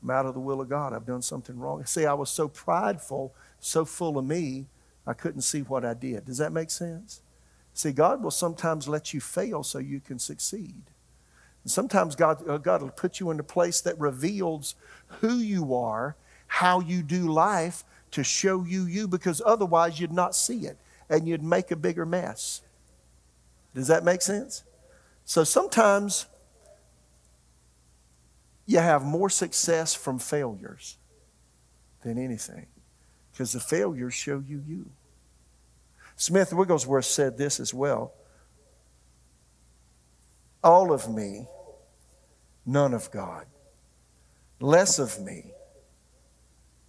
[0.02, 0.92] I'm out of the will of God.
[0.92, 1.84] I've done something wrong.
[1.86, 4.66] See, I was so prideful, so full of me,
[5.06, 6.26] I couldn't see what I did.
[6.26, 7.22] Does that make sense?
[7.72, 10.82] See, God will sometimes let you fail so you can succeed.
[11.64, 14.74] And sometimes God, uh, God will put you in a place that reveals
[15.20, 20.34] who you are, how you do life, to show you you, because otherwise you'd not
[20.34, 20.78] see it
[21.10, 22.62] and you'd make a bigger mess.
[23.74, 24.64] Does that make sense?
[25.24, 26.26] So sometimes
[28.68, 30.98] you have more success from failures
[32.02, 32.66] than anything
[33.32, 34.90] because the failures show you you.
[36.16, 38.12] Smith Wigglesworth said this as well
[40.62, 41.46] All of me,
[42.66, 43.46] none of God.
[44.60, 45.52] Less of me,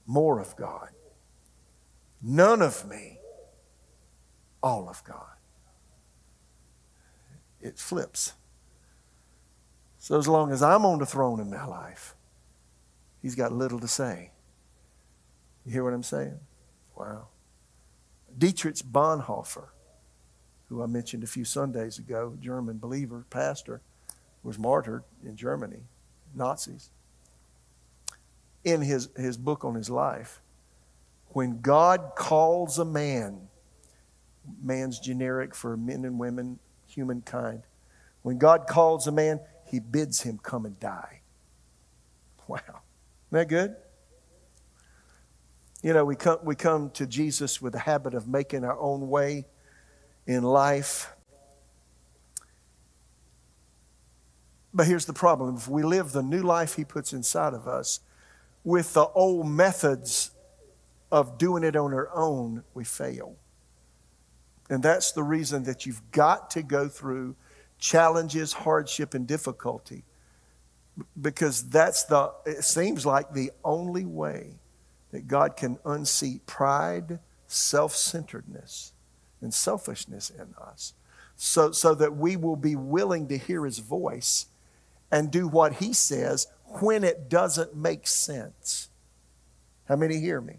[0.06, 0.90] more of God.
[2.22, 3.20] None of me,
[4.62, 5.38] all of God.
[7.62, 8.34] It flips.
[10.00, 12.16] So as long as I'm on the throne in my life,
[13.22, 14.32] he's got little to say.
[15.66, 16.40] You hear what I'm saying?
[16.96, 17.28] Wow.
[18.38, 19.68] Dietrich Bonhoeffer,
[20.70, 23.82] who I mentioned a few Sundays ago, German believer, pastor,
[24.42, 25.84] was martyred in Germany,
[26.34, 26.92] Nazis.
[28.64, 30.42] In his, his book on his life,
[31.30, 33.50] when God calls a man,
[34.62, 37.64] man's generic for men and women, humankind,
[38.22, 41.22] when God calls a man, he bids him come and die.
[42.48, 42.60] Wow.
[42.66, 42.82] Isn't
[43.32, 43.76] that good?
[45.84, 49.10] You know, we come, we come to Jesus with the habit of making our own
[49.10, 49.46] way
[50.26, 51.14] in life.
[54.74, 58.00] But here's the problem if we live the new life He puts inside of us
[58.64, 60.32] with the old methods
[61.12, 63.36] of doing it on our own, we fail.
[64.70, 67.36] And that's the reason that you've got to go through
[67.80, 70.04] challenges, hardship, and difficulty.
[71.20, 74.60] Because that's the, it seems like the only way
[75.12, 78.92] that God can unseat pride, self centeredness,
[79.42, 80.94] and selfishness in us.
[81.38, 84.48] So, so that we will be willing to hear His voice
[85.10, 86.48] and do what He says
[86.82, 88.90] when it doesn't make sense.
[89.88, 90.58] How many hear me?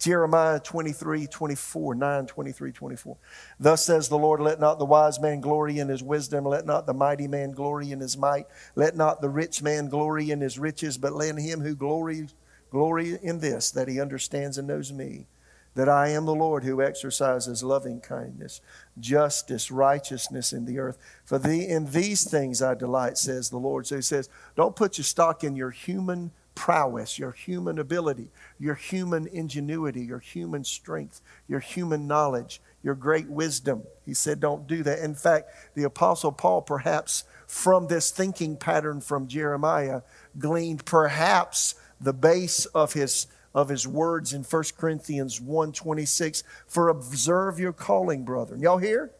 [0.00, 3.16] Jeremiah 23, 24, 9, 23, 24.
[3.60, 6.86] Thus says the Lord, let not the wise man glory in his wisdom, let not
[6.86, 10.58] the mighty man glory in his might, let not the rich man glory in his
[10.58, 12.34] riches, but let him who glories
[12.70, 15.26] glory in this, that he understands and knows me,
[15.74, 18.62] that I am the Lord who exercises loving kindness,
[18.98, 20.96] justice, righteousness in the earth.
[21.26, 23.86] For the, in these things I delight, says the Lord.
[23.86, 28.74] So he says, don't put your stock in your human prowess, your human ability, your
[28.74, 33.82] human ingenuity, your human strength, your human knowledge, your great wisdom.
[34.04, 34.98] He said, Don't do that.
[34.98, 40.02] In fact, the Apostle Paul, perhaps from this thinking pattern from Jeremiah,
[40.38, 47.58] gleaned perhaps the base of his of his words in 1 Corinthians 1:26 for observe
[47.58, 48.60] your calling brethren.
[48.60, 49.10] Y'all hear?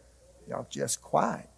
[0.46, 1.49] Y'all just quiet.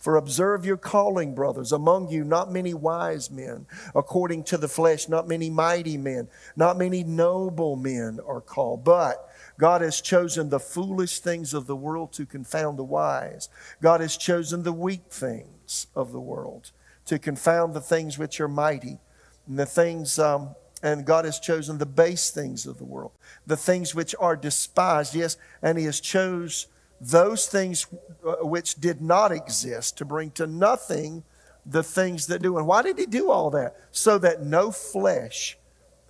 [0.00, 1.72] For observe your calling, brothers.
[1.72, 6.78] Among you, not many wise men, according to the flesh, not many mighty men, not
[6.78, 8.82] many noble men are called.
[8.82, 13.50] But God has chosen the foolish things of the world to confound the wise.
[13.82, 16.72] God has chosen the weak things of the world
[17.04, 18.98] to confound the things which are mighty,
[19.46, 23.12] and the things, um, and God has chosen the base things of the world,
[23.46, 25.14] the things which are despised.
[25.14, 26.68] Yes, and He has chose
[27.00, 27.86] those things
[28.26, 31.24] uh, which did not exist to bring to nothing
[31.64, 32.58] the things that do.
[32.58, 33.76] And why did he do all that?
[33.90, 35.56] So that no flesh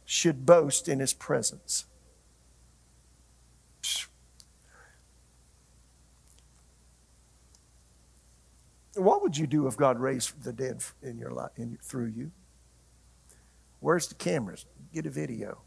[0.05, 1.85] should boast in his presence.
[8.97, 12.33] What would you do if God raised the dead in your life, in, through you?
[13.79, 14.67] Where's the cameras?
[14.93, 15.61] Get a video.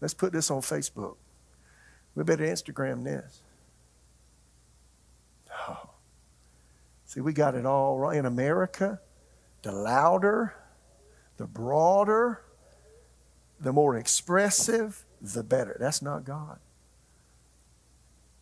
[0.00, 1.16] Let's put this on Facebook.
[2.14, 3.40] We better Instagram this.
[5.68, 5.90] Oh.
[7.06, 8.16] See, we got it all right.
[8.16, 9.00] In America,
[9.62, 10.54] the louder,
[11.36, 12.40] the broader,
[13.60, 15.76] the more expressive, the better.
[15.78, 16.58] That's not God.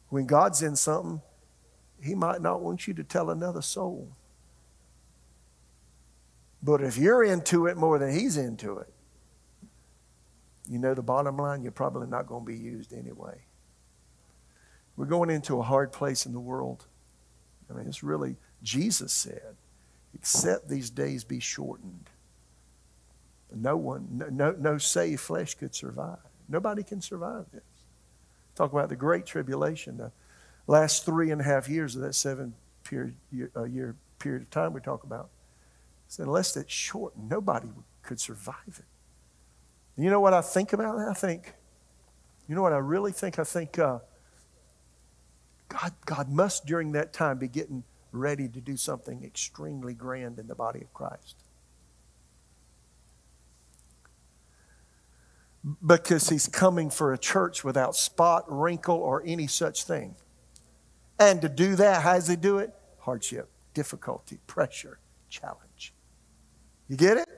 [0.08, 1.22] When God's in something,
[2.02, 4.16] He might not want you to tell another soul.
[6.62, 8.92] But if you're into it more than He's into it,
[10.68, 13.42] you know the bottom line, you're probably not going to be used anyway.
[14.96, 16.86] We're going into a hard place in the world.
[17.72, 19.56] I mean, it's really, Jesus said,
[20.14, 22.10] except these days be shortened.
[23.54, 26.18] No one, no, no saved flesh could survive.
[26.48, 27.62] Nobody can survive this.
[28.54, 30.12] Talk about the great tribulation, the
[30.66, 32.54] last three and a half years of that seven
[32.84, 35.30] period, year, uh, year period of time we talk about.
[36.08, 37.68] So unless it's shortened, nobody
[38.02, 38.84] could survive it.
[39.96, 41.08] You know what I think about that?
[41.08, 41.54] I think,
[42.48, 43.38] you know what I really think?
[43.38, 43.98] I think uh,
[45.72, 50.46] God, God must, during that time, be getting ready to do something extremely grand in
[50.46, 51.36] the body of Christ.
[55.86, 60.14] Because he's coming for a church without spot, wrinkle, or any such thing.
[61.18, 62.74] And to do that, how does he do it?
[62.98, 64.98] Hardship, difficulty, pressure,
[65.30, 65.94] challenge.
[66.88, 67.28] You get it?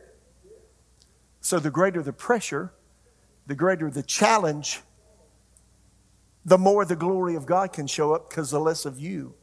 [1.40, 2.72] So the greater the pressure,
[3.46, 4.80] the greater the challenge,
[6.44, 9.34] the more the glory of God can show up because the less of you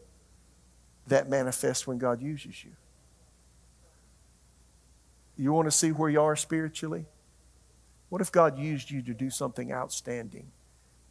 [1.07, 2.71] that manifests when God uses you.
[5.35, 7.05] You want to see where you are spiritually?
[8.09, 10.51] What if God used you to do something outstanding?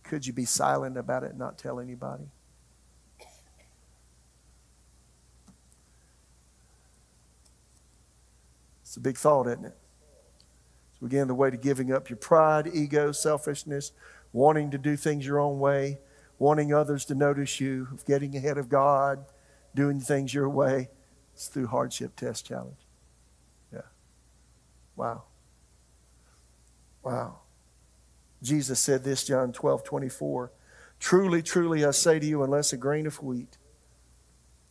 [0.02, 2.30] Could you be silent about it and not tell anybody?
[8.82, 9.76] It's a big thought, isn't it?
[10.98, 13.92] So, again, the way to giving up your pride, ego, selfishness,
[14.32, 15.98] wanting to do things your own way,
[16.38, 19.24] wanting others to notice you, of getting ahead of God,
[19.74, 20.88] doing things your way.
[21.34, 22.86] It's through hardship test challenge.
[23.72, 23.82] Yeah.
[24.96, 25.24] Wow.
[27.02, 27.40] Wow.
[28.42, 30.50] Jesus said this, John 12, 24.
[30.98, 33.56] Truly, truly, I say to you, unless a grain of wheat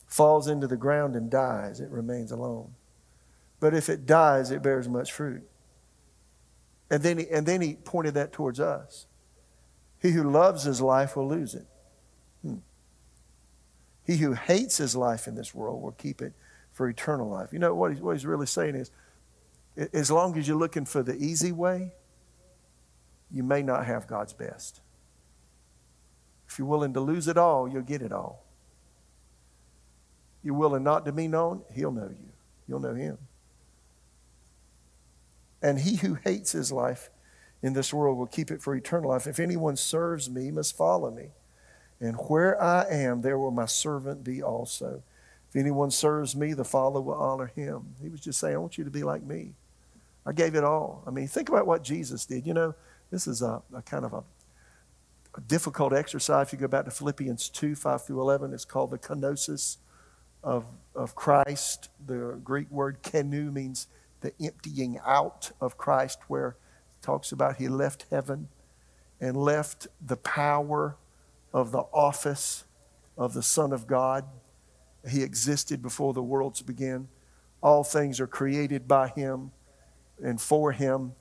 [0.07, 2.74] falls into the ground and dies, it remains alone.
[3.60, 5.43] But if it dies, it bears much fruit.
[6.89, 9.05] And then he, and then he pointed that towards us.
[10.01, 11.67] He who loves his life will lose it.
[12.41, 12.57] Hmm.
[14.05, 16.33] He who hates his life in this world will keep it
[16.71, 17.51] for eternal life.
[17.51, 18.91] You know what he's, what he's really saying is
[19.93, 21.91] as long as you're looking for the easy way,
[23.31, 24.81] you may not have God's best.
[26.47, 28.45] If you're willing to lose it all, you'll get it all.
[30.43, 32.29] You're willing not to be known, He'll know you.
[32.67, 33.17] You'll know Him.
[35.61, 37.09] And he who hates his life
[37.62, 39.28] in this world will keep it for eternal life.
[39.28, 41.30] If anyone serves me, he must follow me.
[41.99, 45.03] And where I am, there will my servant be also.
[45.49, 47.95] If anyone serves me, the Father will honor him.
[48.01, 49.53] He was just saying, I want you to be like me.
[50.26, 51.03] I gave it all.
[51.07, 52.45] I mean, think about what Jesus did.
[52.45, 52.76] You know,
[53.10, 54.24] this is a, a kind of a,
[55.36, 56.47] a, difficult exercise.
[56.47, 59.78] If you go back to Philippians 2 5 through 11, it's called the kenosis
[60.43, 61.89] of, of Christ.
[62.05, 63.88] The Greek word kenu means
[64.22, 66.57] the emptying out of Christ, where
[67.10, 68.47] talks about he left heaven
[69.20, 70.95] and left the power
[71.51, 72.66] of the office
[73.18, 74.26] of the Son of God.
[75.10, 77.07] He existed before the worlds began.
[77.64, 79.51] All things are created by him
[80.24, 81.14] and for him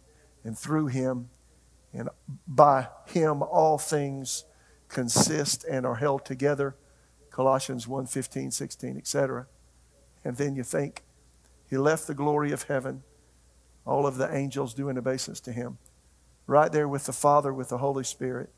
[0.45, 1.30] and through him.
[1.95, 2.11] And
[2.47, 4.45] by him all things
[4.89, 6.76] consist and are held together.
[7.30, 9.47] Colossians 1 15, 16, etc.
[10.22, 11.03] And then you think,
[11.70, 13.05] he left the glory of heaven,
[13.89, 15.78] all of the angels doing obeisance to him,
[16.47, 18.51] right there with the Father, with the Holy Spirit.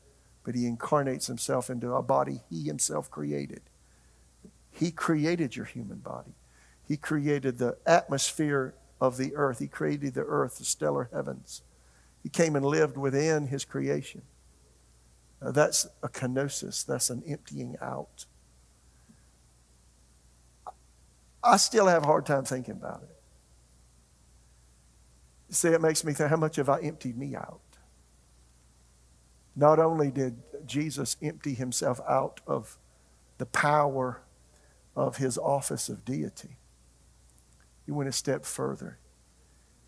[0.43, 3.61] But he incarnates himself into a body he himself created.
[4.71, 6.33] He created your human body.
[6.87, 9.59] He created the atmosphere of the earth.
[9.59, 11.61] He created the earth, the stellar heavens.
[12.23, 14.23] He came and lived within his creation.
[15.41, 18.25] That's a kenosis, that's an emptying out.
[21.43, 23.20] I still have a hard time thinking about it.
[25.51, 27.59] See, it makes me think how much have I emptied me out?
[29.53, 32.77] Not only did Jesus empty himself out of
[33.37, 34.21] the power
[34.95, 36.55] of his office of deity,
[37.85, 38.97] he went a step further.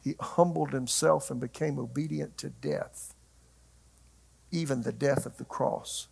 [0.04, 3.16] He humbled himself and became obedient to death,
[4.52, 6.10] even the death of the cross,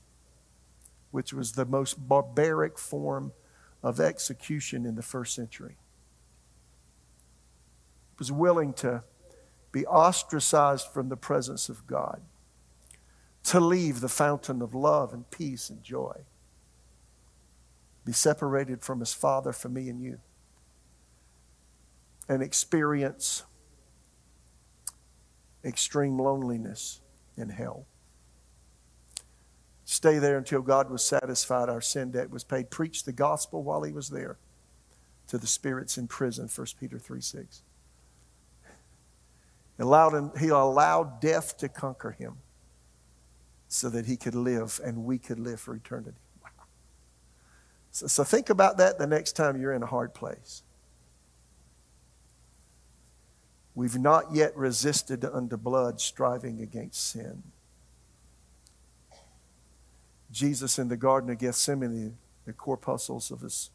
[1.12, 3.34] which was the most barbaric form
[3.84, 5.76] of execution in the first century.
[8.18, 9.04] Was willing to
[9.72, 12.22] be ostracized from the presence of God,
[13.44, 16.22] to leave the fountain of love and peace and joy,
[18.06, 20.20] be separated from his Father for me and you,
[22.28, 23.44] and experience
[25.64, 27.02] extreme loneliness
[27.38, 27.86] in hell
[29.92, 32.70] stay there until God was satisfied, our sin debt was paid.
[32.70, 34.38] Preach the gospel while he was there
[35.28, 37.62] to the spirits in prison, 1 Peter 3 6.
[39.82, 42.36] Allowed, him, he allowed death to conquer him
[43.68, 46.20] so that he could live and we could live for eternity.
[46.44, 46.50] Wow.
[47.90, 50.62] So, so think about that the next time you're in a hard place.
[53.74, 57.42] We've not yet resisted unto blood, striving against sin.
[60.32, 63.72] Jesus in the Garden of Gethsemane, the corpuscles of his,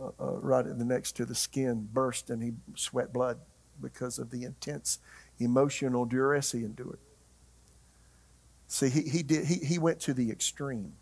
[0.00, 3.38] uh, uh, right in the next to the skin, burst and he sweat blood
[3.82, 4.98] because of the intense
[5.38, 6.98] emotional duress he endured.
[8.68, 10.94] See, he, he, did, he, he went to the extreme.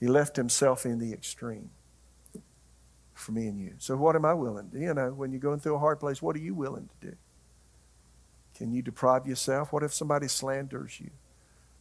[0.00, 1.70] He left himself in the extreme
[3.14, 3.74] for me and you.
[3.78, 4.78] So, what am I willing to?
[4.78, 7.16] You know, when you're going through a hard place, what are you willing to do?
[8.56, 9.72] Can you deprive yourself?
[9.72, 11.10] What if somebody slanders you?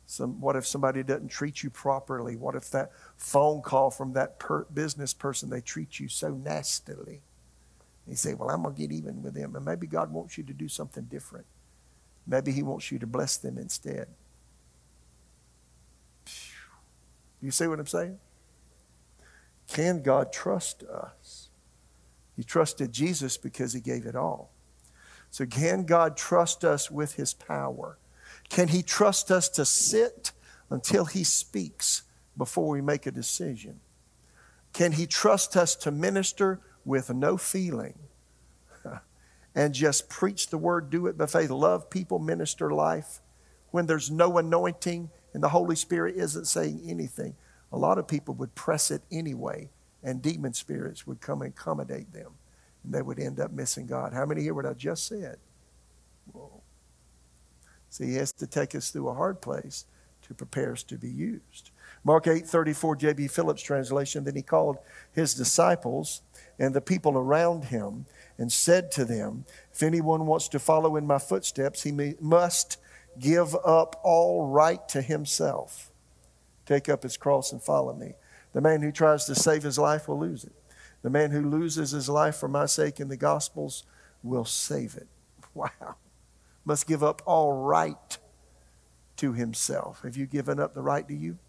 [0.05, 2.35] Some, what if somebody doesn't treat you properly?
[2.35, 7.21] What if that phone call from that per, business person, they treat you so nastily?
[8.08, 9.55] You say, Well, I'm going to get even with them.
[9.55, 11.45] And maybe God wants you to do something different.
[12.26, 14.08] Maybe He wants you to bless them instead.
[17.41, 18.18] You see what I'm saying?
[19.68, 21.49] Can God trust us?
[22.36, 24.51] He trusted Jesus because He gave it all.
[25.30, 27.97] So, can God trust us with His power?
[28.49, 30.32] Can He trust us to sit
[30.70, 32.03] until He speaks
[32.38, 33.80] before we make a decision?
[34.74, 37.99] Can He trust us to minister with no feeling
[39.55, 43.19] and just preach the word, do it by faith, love people, minister life,
[43.71, 47.35] when there's no anointing and the Holy Spirit isn't saying anything,
[47.73, 49.69] a lot of people would press it anyway,
[50.01, 52.31] and demon spirits would come and accommodate them,
[52.83, 54.13] and they would end up missing God.
[54.13, 55.38] How many hear what I just said?
[56.31, 56.61] Whoa.
[57.89, 59.85] See, he has to take us through a hard place
[60.21, 61.71] to prepare us to be used.
[62.03, 63.27] Mark 8 34, J.B.
[63.27, 64.23] Phillips translation.
[64.23, 64.77] Then he called
[65.11, 66.21] his disciples
[66.60, 68.05] and the people around him
[68.38, 72.78] and said to them, If anyone wants to follow in my footsteps, he may, must
[73.20, 75.91] give up all right to himself.
[76.66, 78.14] Take up his cross and follow me.
[78.53, 80.53] The man who tries to save his life will lose it.
[81.01, 83.84] The man who loses his life for my sake in the Gospels
[84.24, 85.08] will save it.
[85.53, 85.95] Wow.
[86.66, 88.18] Must give up all right
[89.16, 90.03] to himself.
[90.03, 91.39] Have you given up the right to you?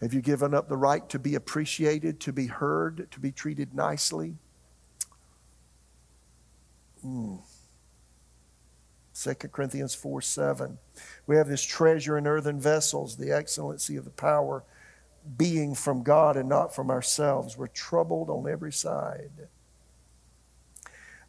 [0.00, 3.74] Have you given up the right to be appreciated, to be heard, to be treated
[3.74, 4.36] nicely?
[7.04, 7.40] Mm.
[9.14, 10.78] 2 Corinthians 4 7.
[11.26, 14.64] We have this treasure in earthen vessels, the excellency of the power
[15.36, 17.56] being from God and not from ourselves.
[17.56, 19.30] We're troubled on every side.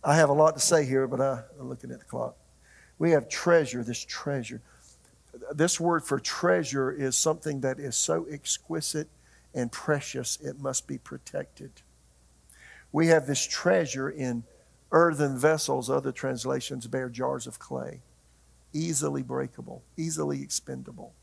[0.03, 2.35] I have a lot to say here, but I, I'm looking at the clock.
[2.99, 4.61] We have treasure, this treasure
[5.53, 9.09] this word for treasure is something that is so exquisite
[9.53, 11.71] and precious, it must be protected.
[12.91, 14.43] We have this treasure in
[14.91, 18.01] earthen vessels, other translations bear jars of clay,
[18.73, 21.13] easily breakable, easily expendable.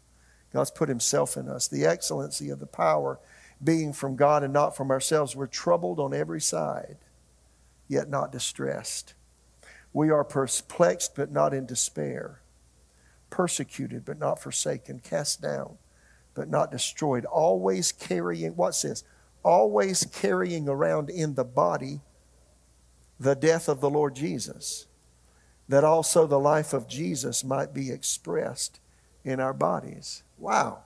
[0.53, 1.67] God's put Himself in us.
[1.69, 3.19] The excellency of the power
[3.63, 5.35] being from God and not from ourselves.
[5.35, 6.99] We're troubled on every side,
[7.89, 9.15] yet not distressed.
[9.93, 12.41] We are perplexed, but not in despair
[13.35, 15.77] persecuted but not forsaken, cast down
[16.35, 19.03] but not destroyed, always carrying, what's this?
[19.43, 22.01] Always carrying around in the body
[23.19, 24.87] the death of the Lord Jesus,
[25.69, 28.81] that also the life of Jesus might be expressed
[29.25, 30.23] in our bodies.
[30.39, 30.83] Wow.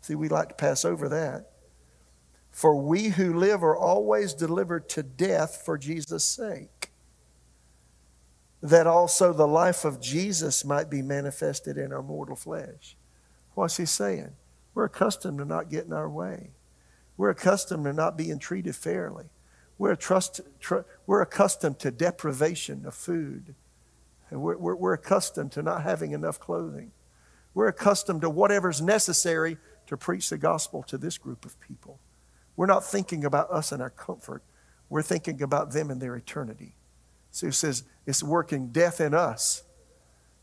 [0.00, 1.50] See, we like to pass over that.
[2.50, 6.73] For we who live are always delivered to death for Jesus' sake
[8.64, 12.96] that also the life of Jesus might be manifested in our mortal flesh.
[13.54, 14.30] What's he saying?
[14.72, 16.52] We're accustomed to not getting our way.
[17.18, 19.26] We're accustomed to not being treated fairly.
[19.76, 23.54] We're, trust, tr- we're accustomed to deprivation of food.
[24.30, 26.90] And we're, we're, we're accustomed to not having enough clothing.
[27.52, 29.58] We're accustomed to whatever's necessary
[29.88, 32.00] to preach the gospel to this group of people.
[32.56, 34.42] We're not thinking about us and our comfort.
[34.88, 36.76] We're thinking about them and their eternity.
[37.34, 39.64] So he says, it's working death in us.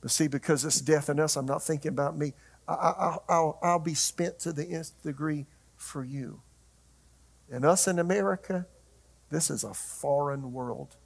[0.02, 2.34] But see, because it's death in us, I'm not thinking about me.
[2.68, 5.46] I, will I'll be spent to the nth degree
[5.78, 6.42] for you.
[7.50, 8.68] And us in America,
[9.30, 10.98] this is a foreign world.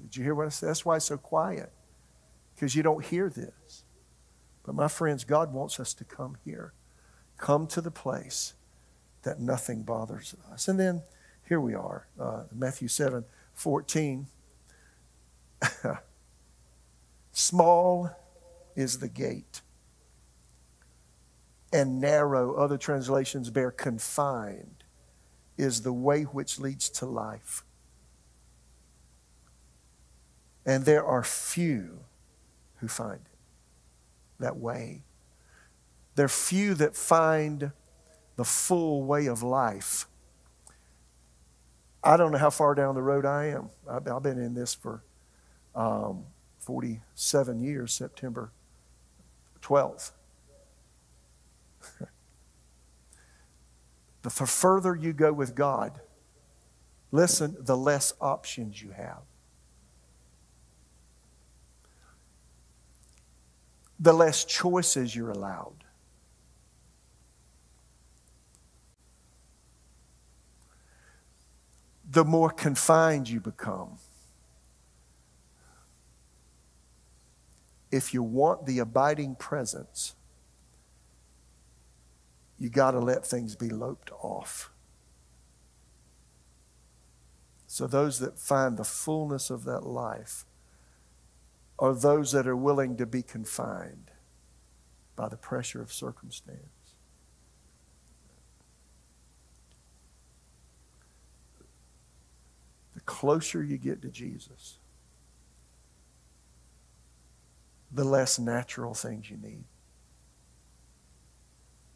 [0.00, 0.68] Did you hear what I said?
[0.68, 1.72] That's why it's so quiet,
[2.54, 3.82] because you don't hear this.
[4.64, 6.74] But my friends, God wants us to come here,
[7.38, 8.54] come to the place
[9.22, 10.68] that nothing bothers us.
[10.68, 11.02] And then
[11.48, 13.24] here we are, uh, Matthew 7.
[13.56, 14.26] 14.
[17.32, 18.10] Small
[18.76, 19.62] is the gate,
[21.72, 24.84] and narrow, other translations bear confined,
[25.56, 27.64] is the way which leads to life.
[30.64, 32.00] And there are few
[32.76, 33.38] who find it,
[34.38, 35.02] that way.
[36.14, 37.72] There are few that find
[38.36, 40.06] the full way of life
[42.06, 43.70] I don't know how far down the road I am.
[43.90, 45.02] I've, been in this for
[45.74, 46.24] um,
[46.60, 48.52] 47 years, September
[49.60, 50.12] 12th.
[54.22, 56.00] the further you go with God,
[57.10, 59.22] listen, the less options you have.
[63.98, 65.85] The less choices you're allowed.
[72.08, 73.98] The more confined you become.
[77.90, 80.14] If you want the abiding presence,
[82.58, 84.70] you got to let things be loped off.
[87.66, 90.46] So, those that find the fullness of that life
[91.78, 94.10] are those that are willing to be confined
[95.14, 96.75] by the pressure of circumstance.
[103.06, 104.78] Closer you get to Jesus,
[107.90, 109.64] the less natural things you need.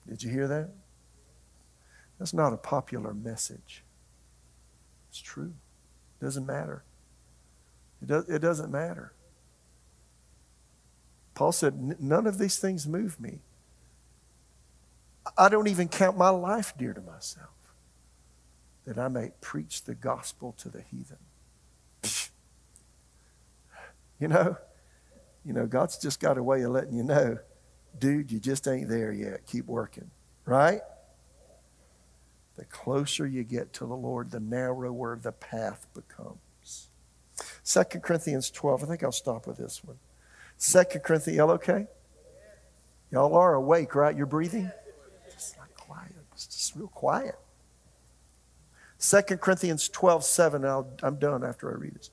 [0.09, 0.71] Did you hear that?
[2.19, 3.85] That's not a popular message.
[5.11, 5.55] It's true.
[6.21, 6.85] It Doesn't matter.
[8.03, 9.13] It, does, it doesn't matter.
[11.35, 13.41] Paul said, None of these things move me.
[15.37, 17.60] I don't even count my life dear to myself
[18.87, 21.19] that I may preach the gospel to the heathen.
[24.19, 24.57] You know,
[25.45, 27.39] you know, God's just got a way of letting you know,
[27.99, 29.47] dude, you just ain't there yet.
[29.47, 30.11] Keep working.
[30.45, 30.81] Right?
[32.57, 36.89] The closer you get to the Lord, the narrower the path becomes.
[37.65, 39.99] 2 Corinthians 12, I think I'll stop with this one.
[40.59, 41.87] 2 Corinthians, y'all okay?
[43.11, 44.15] Y'all are awake, right?
[44.15, 44.71] You're breathing?
[45.33, 46.13] Just like quiet.
[46.33, 47.37] It's just real quiet.
[49.01, 52.11] 2 Corinthians 12, 7, i am done after I read this.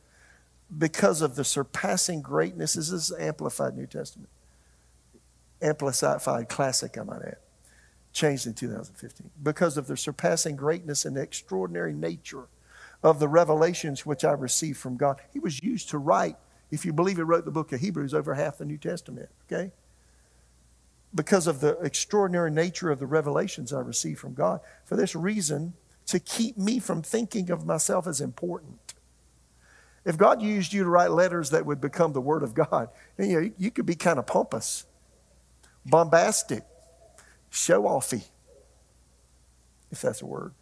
[0.76, 4.30] Because of the surpassing greatness, this is Amplified New Testament.
[5.62, 7.38] Amplified Classic, I might add.
[8.14, 9.30] Changed in 2015.
[9.44, 12.48] Because of the surpassing greatness and extraordinary nature
[13.04, 15.22] of the revelations which I received from God.
[15.32, 16.38] He was used to write,
[16.72, 19.72] if you believe he wrote the book of Hebrews, over half the New Testament, okay?
[21.14, 24.62] Because of the extraordinary nature of the revelations I received from God.
[24.86, 25.74] For this reason,
[26.08, 28.96] to keep me from thinking of myself as important.
[30.06, 33.42] If God used you to write letters that would become the Word of God, you,
[33.42, 34.86] know, you could be kind of pompous,
[35.86, 36.64] bombastic,
[37.50, 38.24] show offy,
[39.92, 40.54] if that's a word.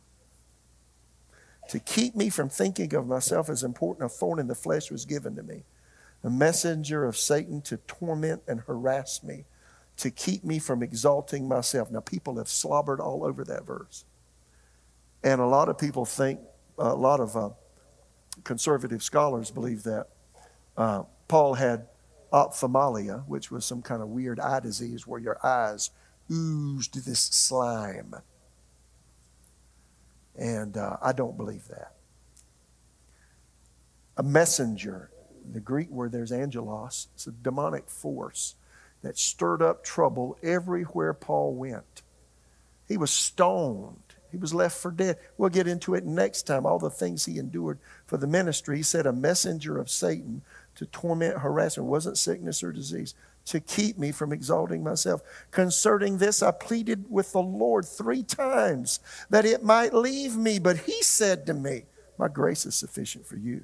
[1.69, 5.05] To keep me from thinking of myself as important, a thorn in the flesh was
[5.05, 5.63] given to me,
[6.23, 9.45] a messenger of Satan to torment and harass me,
[9.97, 11.89] to keep me from exalting myself.
[11.89, 14.05] Now, people have slobbered all over that verse.
[15.25, 16.39] And a lot of people think,
[16.77, 17.49] a lot of uh,
[18.43, 20.07] conservative scholars believe that
[20.77, 21.87] uh, Paul had
[22.31, 25.89] ophthalmia, which was some kind of weird eye disease where your eyes
[26.31, 28.13] oozed this slime.
[30.37, 31.93] And uh, I don't believe that.
[34.17, 35.09] A messenger,
[35.51, 38.55] the Greek word there's angelos, it's a demonic force
[39.01, 42.03] that stirred up trouble everywhere Paul went.
[42.87, 44.04] He was stoned.
[44.35, 45.17] He was left for dead.
[45.37, 48.75] We'll get into it next time, all the things he endured for the ministry.
[48.75, 50.41] He said, A messenger of Satan
[50.75, 53.15] to torment, harass, and wasn't sickness or disease,
[53.45, 55.21] to keep me from exalting myself.
[55.51, 60.59] Concerning this, I pleaded with the Lord three times that it might leave me.
[60.59, 61.83] But he said to me,
[62.17, 63.63] My grace is sufficient for you.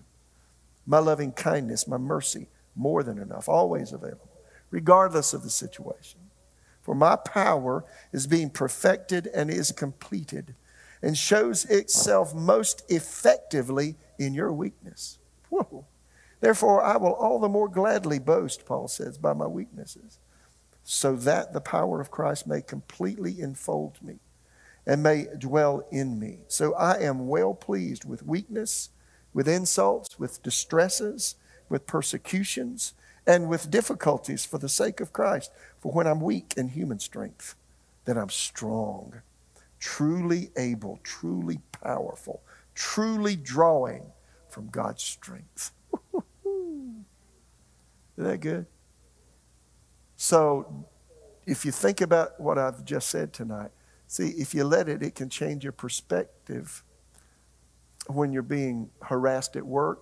[0.85, 2.47] My loving kindness, my mercy,
[2.77, 4.29] more than enough, always available,
[4.69, 6.21] regardless of the situation.
[6.81, 10.55] For my power is being perfected and is completed
[11.01, 15.17] and shows itself most effectively in your weakness.
[15.49, 15.85] Whoa.
[16.39, 20.19] Therefore, I will all the more gladly boast, Paul says, by my weaknesses,
[20.83, 24.19] so that the power of Christ may completely enfold me
[24.85, 26.39] and may dwell in me.
[26.47, 28.89] So I am well pleased with weakness,
[29.33, 31.35] with insults, with distresses,
[31.69, 32.93] with persecutions,
[33.27, 35.51] and with difficulties for the sake of Christ.
[35.79, 37.55] For when I'm weak in human strength,
[38.05, 39.21] then I'm strong
[39.81, 42.41] truly able, truly powerful,
[42.73, 44.05] truly drawing
[44.47, 45.71] from God's strength.
[46.45, 47.05] Isn't
[48.17, 48.67] that good?
[50.15, 50.85] So,
[51.47, 53.71] if you think about what I've just said tonight,
[54.07, 56.83] see, if you let it, it can change your perspective
[58.07, 59.99] when you're being harassed at work.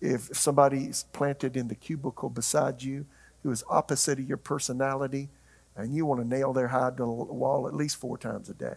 [0.00, 3.06] If somebody's planted in the cubicle beside you
[3.44, 5.30] who is opposite of your personality,
[5.76, 8.54] and you want to nail their hide to the wall at least four times a
[8.54, 8.76] day.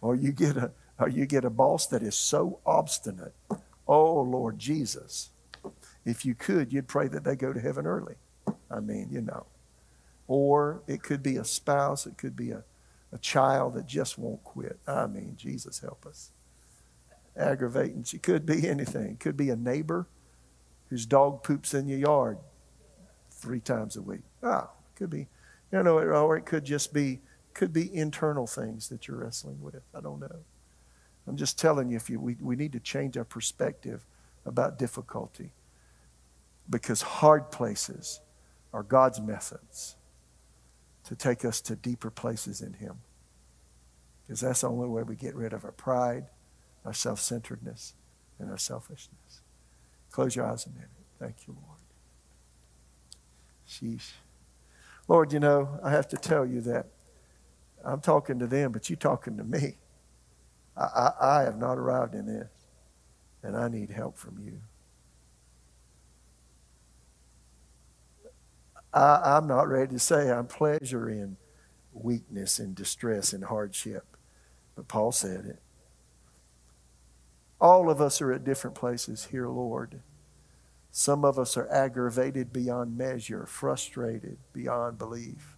[0.00, 3.34] Or you get a or you get a boss that is so obstinate.
[3.86, 5.30] Oh Lord Jesus.
[6.04, 8.14] If you could, you'd pray that they go to heaven early.
[8.70, 9.46] I mean, you know.
[10.26, 12.64] Or it could be a spouse, it could be a,
[13.12, 14.78] a child that just won't quit.
[14.86, 16.30] I mean, Jesus help us.
[17.36, 18.04] Aggravating.
[18.12, 19.12] It could be anything.
[19.12, 20.06] It could be a neighbor
[20.90, 22.38] whose dog poops in your yard
[23.30, 24.22] three times a week.
[24.42, 25.28] Ah, could be,
[25.72, 27.20] you know, or it could just be,
[27.54, 29.80] could be internal things that you're wrestling with.
[29.94, 30.40] I don't know.
[31.26, 34.04] I'm just telling you, if you, we, we need to change our perspective
[34.44, 35.52] about difficulty
[36.68, 38.20] because hard places
[38.72, 39.96] are God's methods
[41.04, 42.96] to take us to deeper places in Him.
[44.26, 46.26] Because that's the only way we get rid of our pride,
[46.84, 47.94] our self centeredness,
[48.38, 49.40] and our selfishness.
[50.10, 50.88] Close your eyes a minute.
[51.18, 51.78] Thank you, Lord.
[53.68, 54.12] Sheesh.
[55.08, 56.86] Lord, you know, I have to tell you that
[57.84, 59.78] I'm talking to them, but you're talking to me.
[60.76, 62.50] I, I, I have not arrived in this,
[63.42, 64.60] and I need help from you.
[68.92, 71.36] I, I'm not ready to say I'm pleasure in
[71.92, 74.16] weakness and distress and hardship,
[74.76, 75.58] but Paul said it.
[77.60, 80.00] All of us are at different places here, Lord.
[80.90, 85.56] Some of us are aggravated beyond measure, frustrated beyond belief.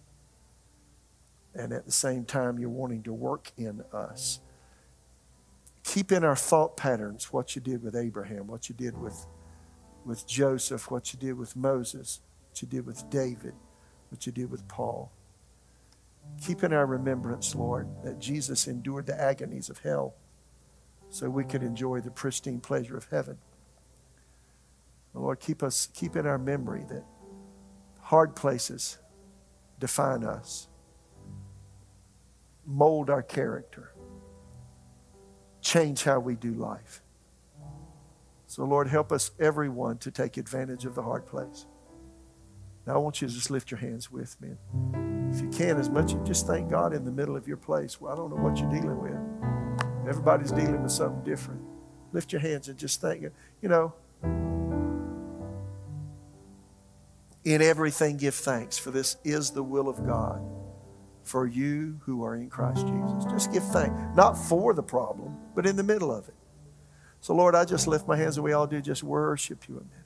[1.53, 4.39] And at the same time, you're wanting to work in us.
[5.83, 9.25] Keep in our thought patterns what you did with Abraham, what you did with,
[10.05, 13.53] with Joseph, what you did with Moses, what you did with David,
[14.09, 15.11] what you did with Paul.
[16.45, 20.13] Keep in our remembrance, Lord, that Jesus endured the agonies of hell
[21.09, 23.37] so we could enjoy the pristine pleasure of heaven.
[25.13, 27.03] Lord, keep us keep in our memory that
[27.99, 28.97] hard places
[29.79, 30.67] define us,
[32.65, 33.93] mold our character,
[35.61, 37.01] change how we do life.
[38.47, 41.67] So, Lord, help us, everyone, to take advantage of the hard place.
[42.85, 44.49] Now, I want you to just lift your hands with me.
[45.31, 48.01] If you can, as much, just thank God in the middle of your place.
[48.01, 50.09] Well, I don't know what you're dealing with.
[50.09, 51.61] Everybody's dealing with something different.
[52.11, 53.31] Lift your hands and just thank you.
[53.61, 53.93] You know,
[57.43, 60.41] in everything give thanks, for this is the will of God
[61.23, 63.25] for you who are in Christ Jesus.
[63.31, 66.35] Just give thanks, not for the problem, but in the middle of it.
[67.21, 69.79] So, Lord, I just lift my hands and we all do just worship you a
[69.79, 70.05] minute.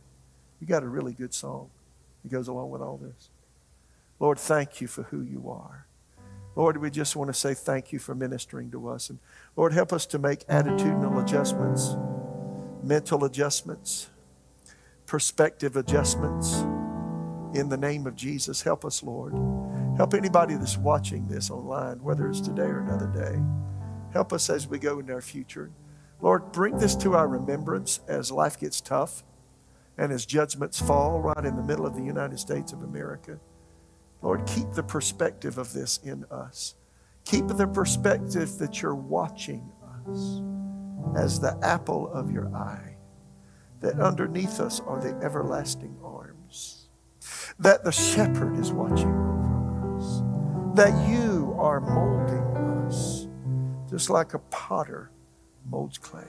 [0.59, 1.69] You got a really good song
[2.23, 3.29] that goes along with all this.
[4.19, 5.87] Lord, thank you for who you are.
[6.55, 9.09] Lord, we just want to say thank you for ministering to us.
[9.09, 9.19] And
[9.55, 11.95] Lord, help us to make attitudinal adjustments,
[12.81, 14.09] mental adjustments,
[15.05, 16.63] perspective adjustments.
[17.55, 19.33] In the name of Jesus, help us, Lord.
[19.95, 23.39] Help anybody that's watching this online, whether it's today or another day.
[24.11, 25.71] Help us as we go into our future.
[26.19, 29.23] Lord, bring this to our remembrance as life gets tough
[29.97, 33.39] and as judgments fall right in the middle of the United States of America.
[34.21, 36.75] Lord, keep the perspective of this in us.
[37.23, 39.71] Keep the perspective that you're watching
[40.09, 40.41] us
[41.17, 42.97] as the apple of your eye,
[43.79, 46.84] that underneath us are the everlasting arms,
[47.59, 50.21] that the shepherd is watching over us,
[50.75, 53.27] that you are molding us
[53.89, 55.11] just like a potter
[55.69, 56.23] molds clay.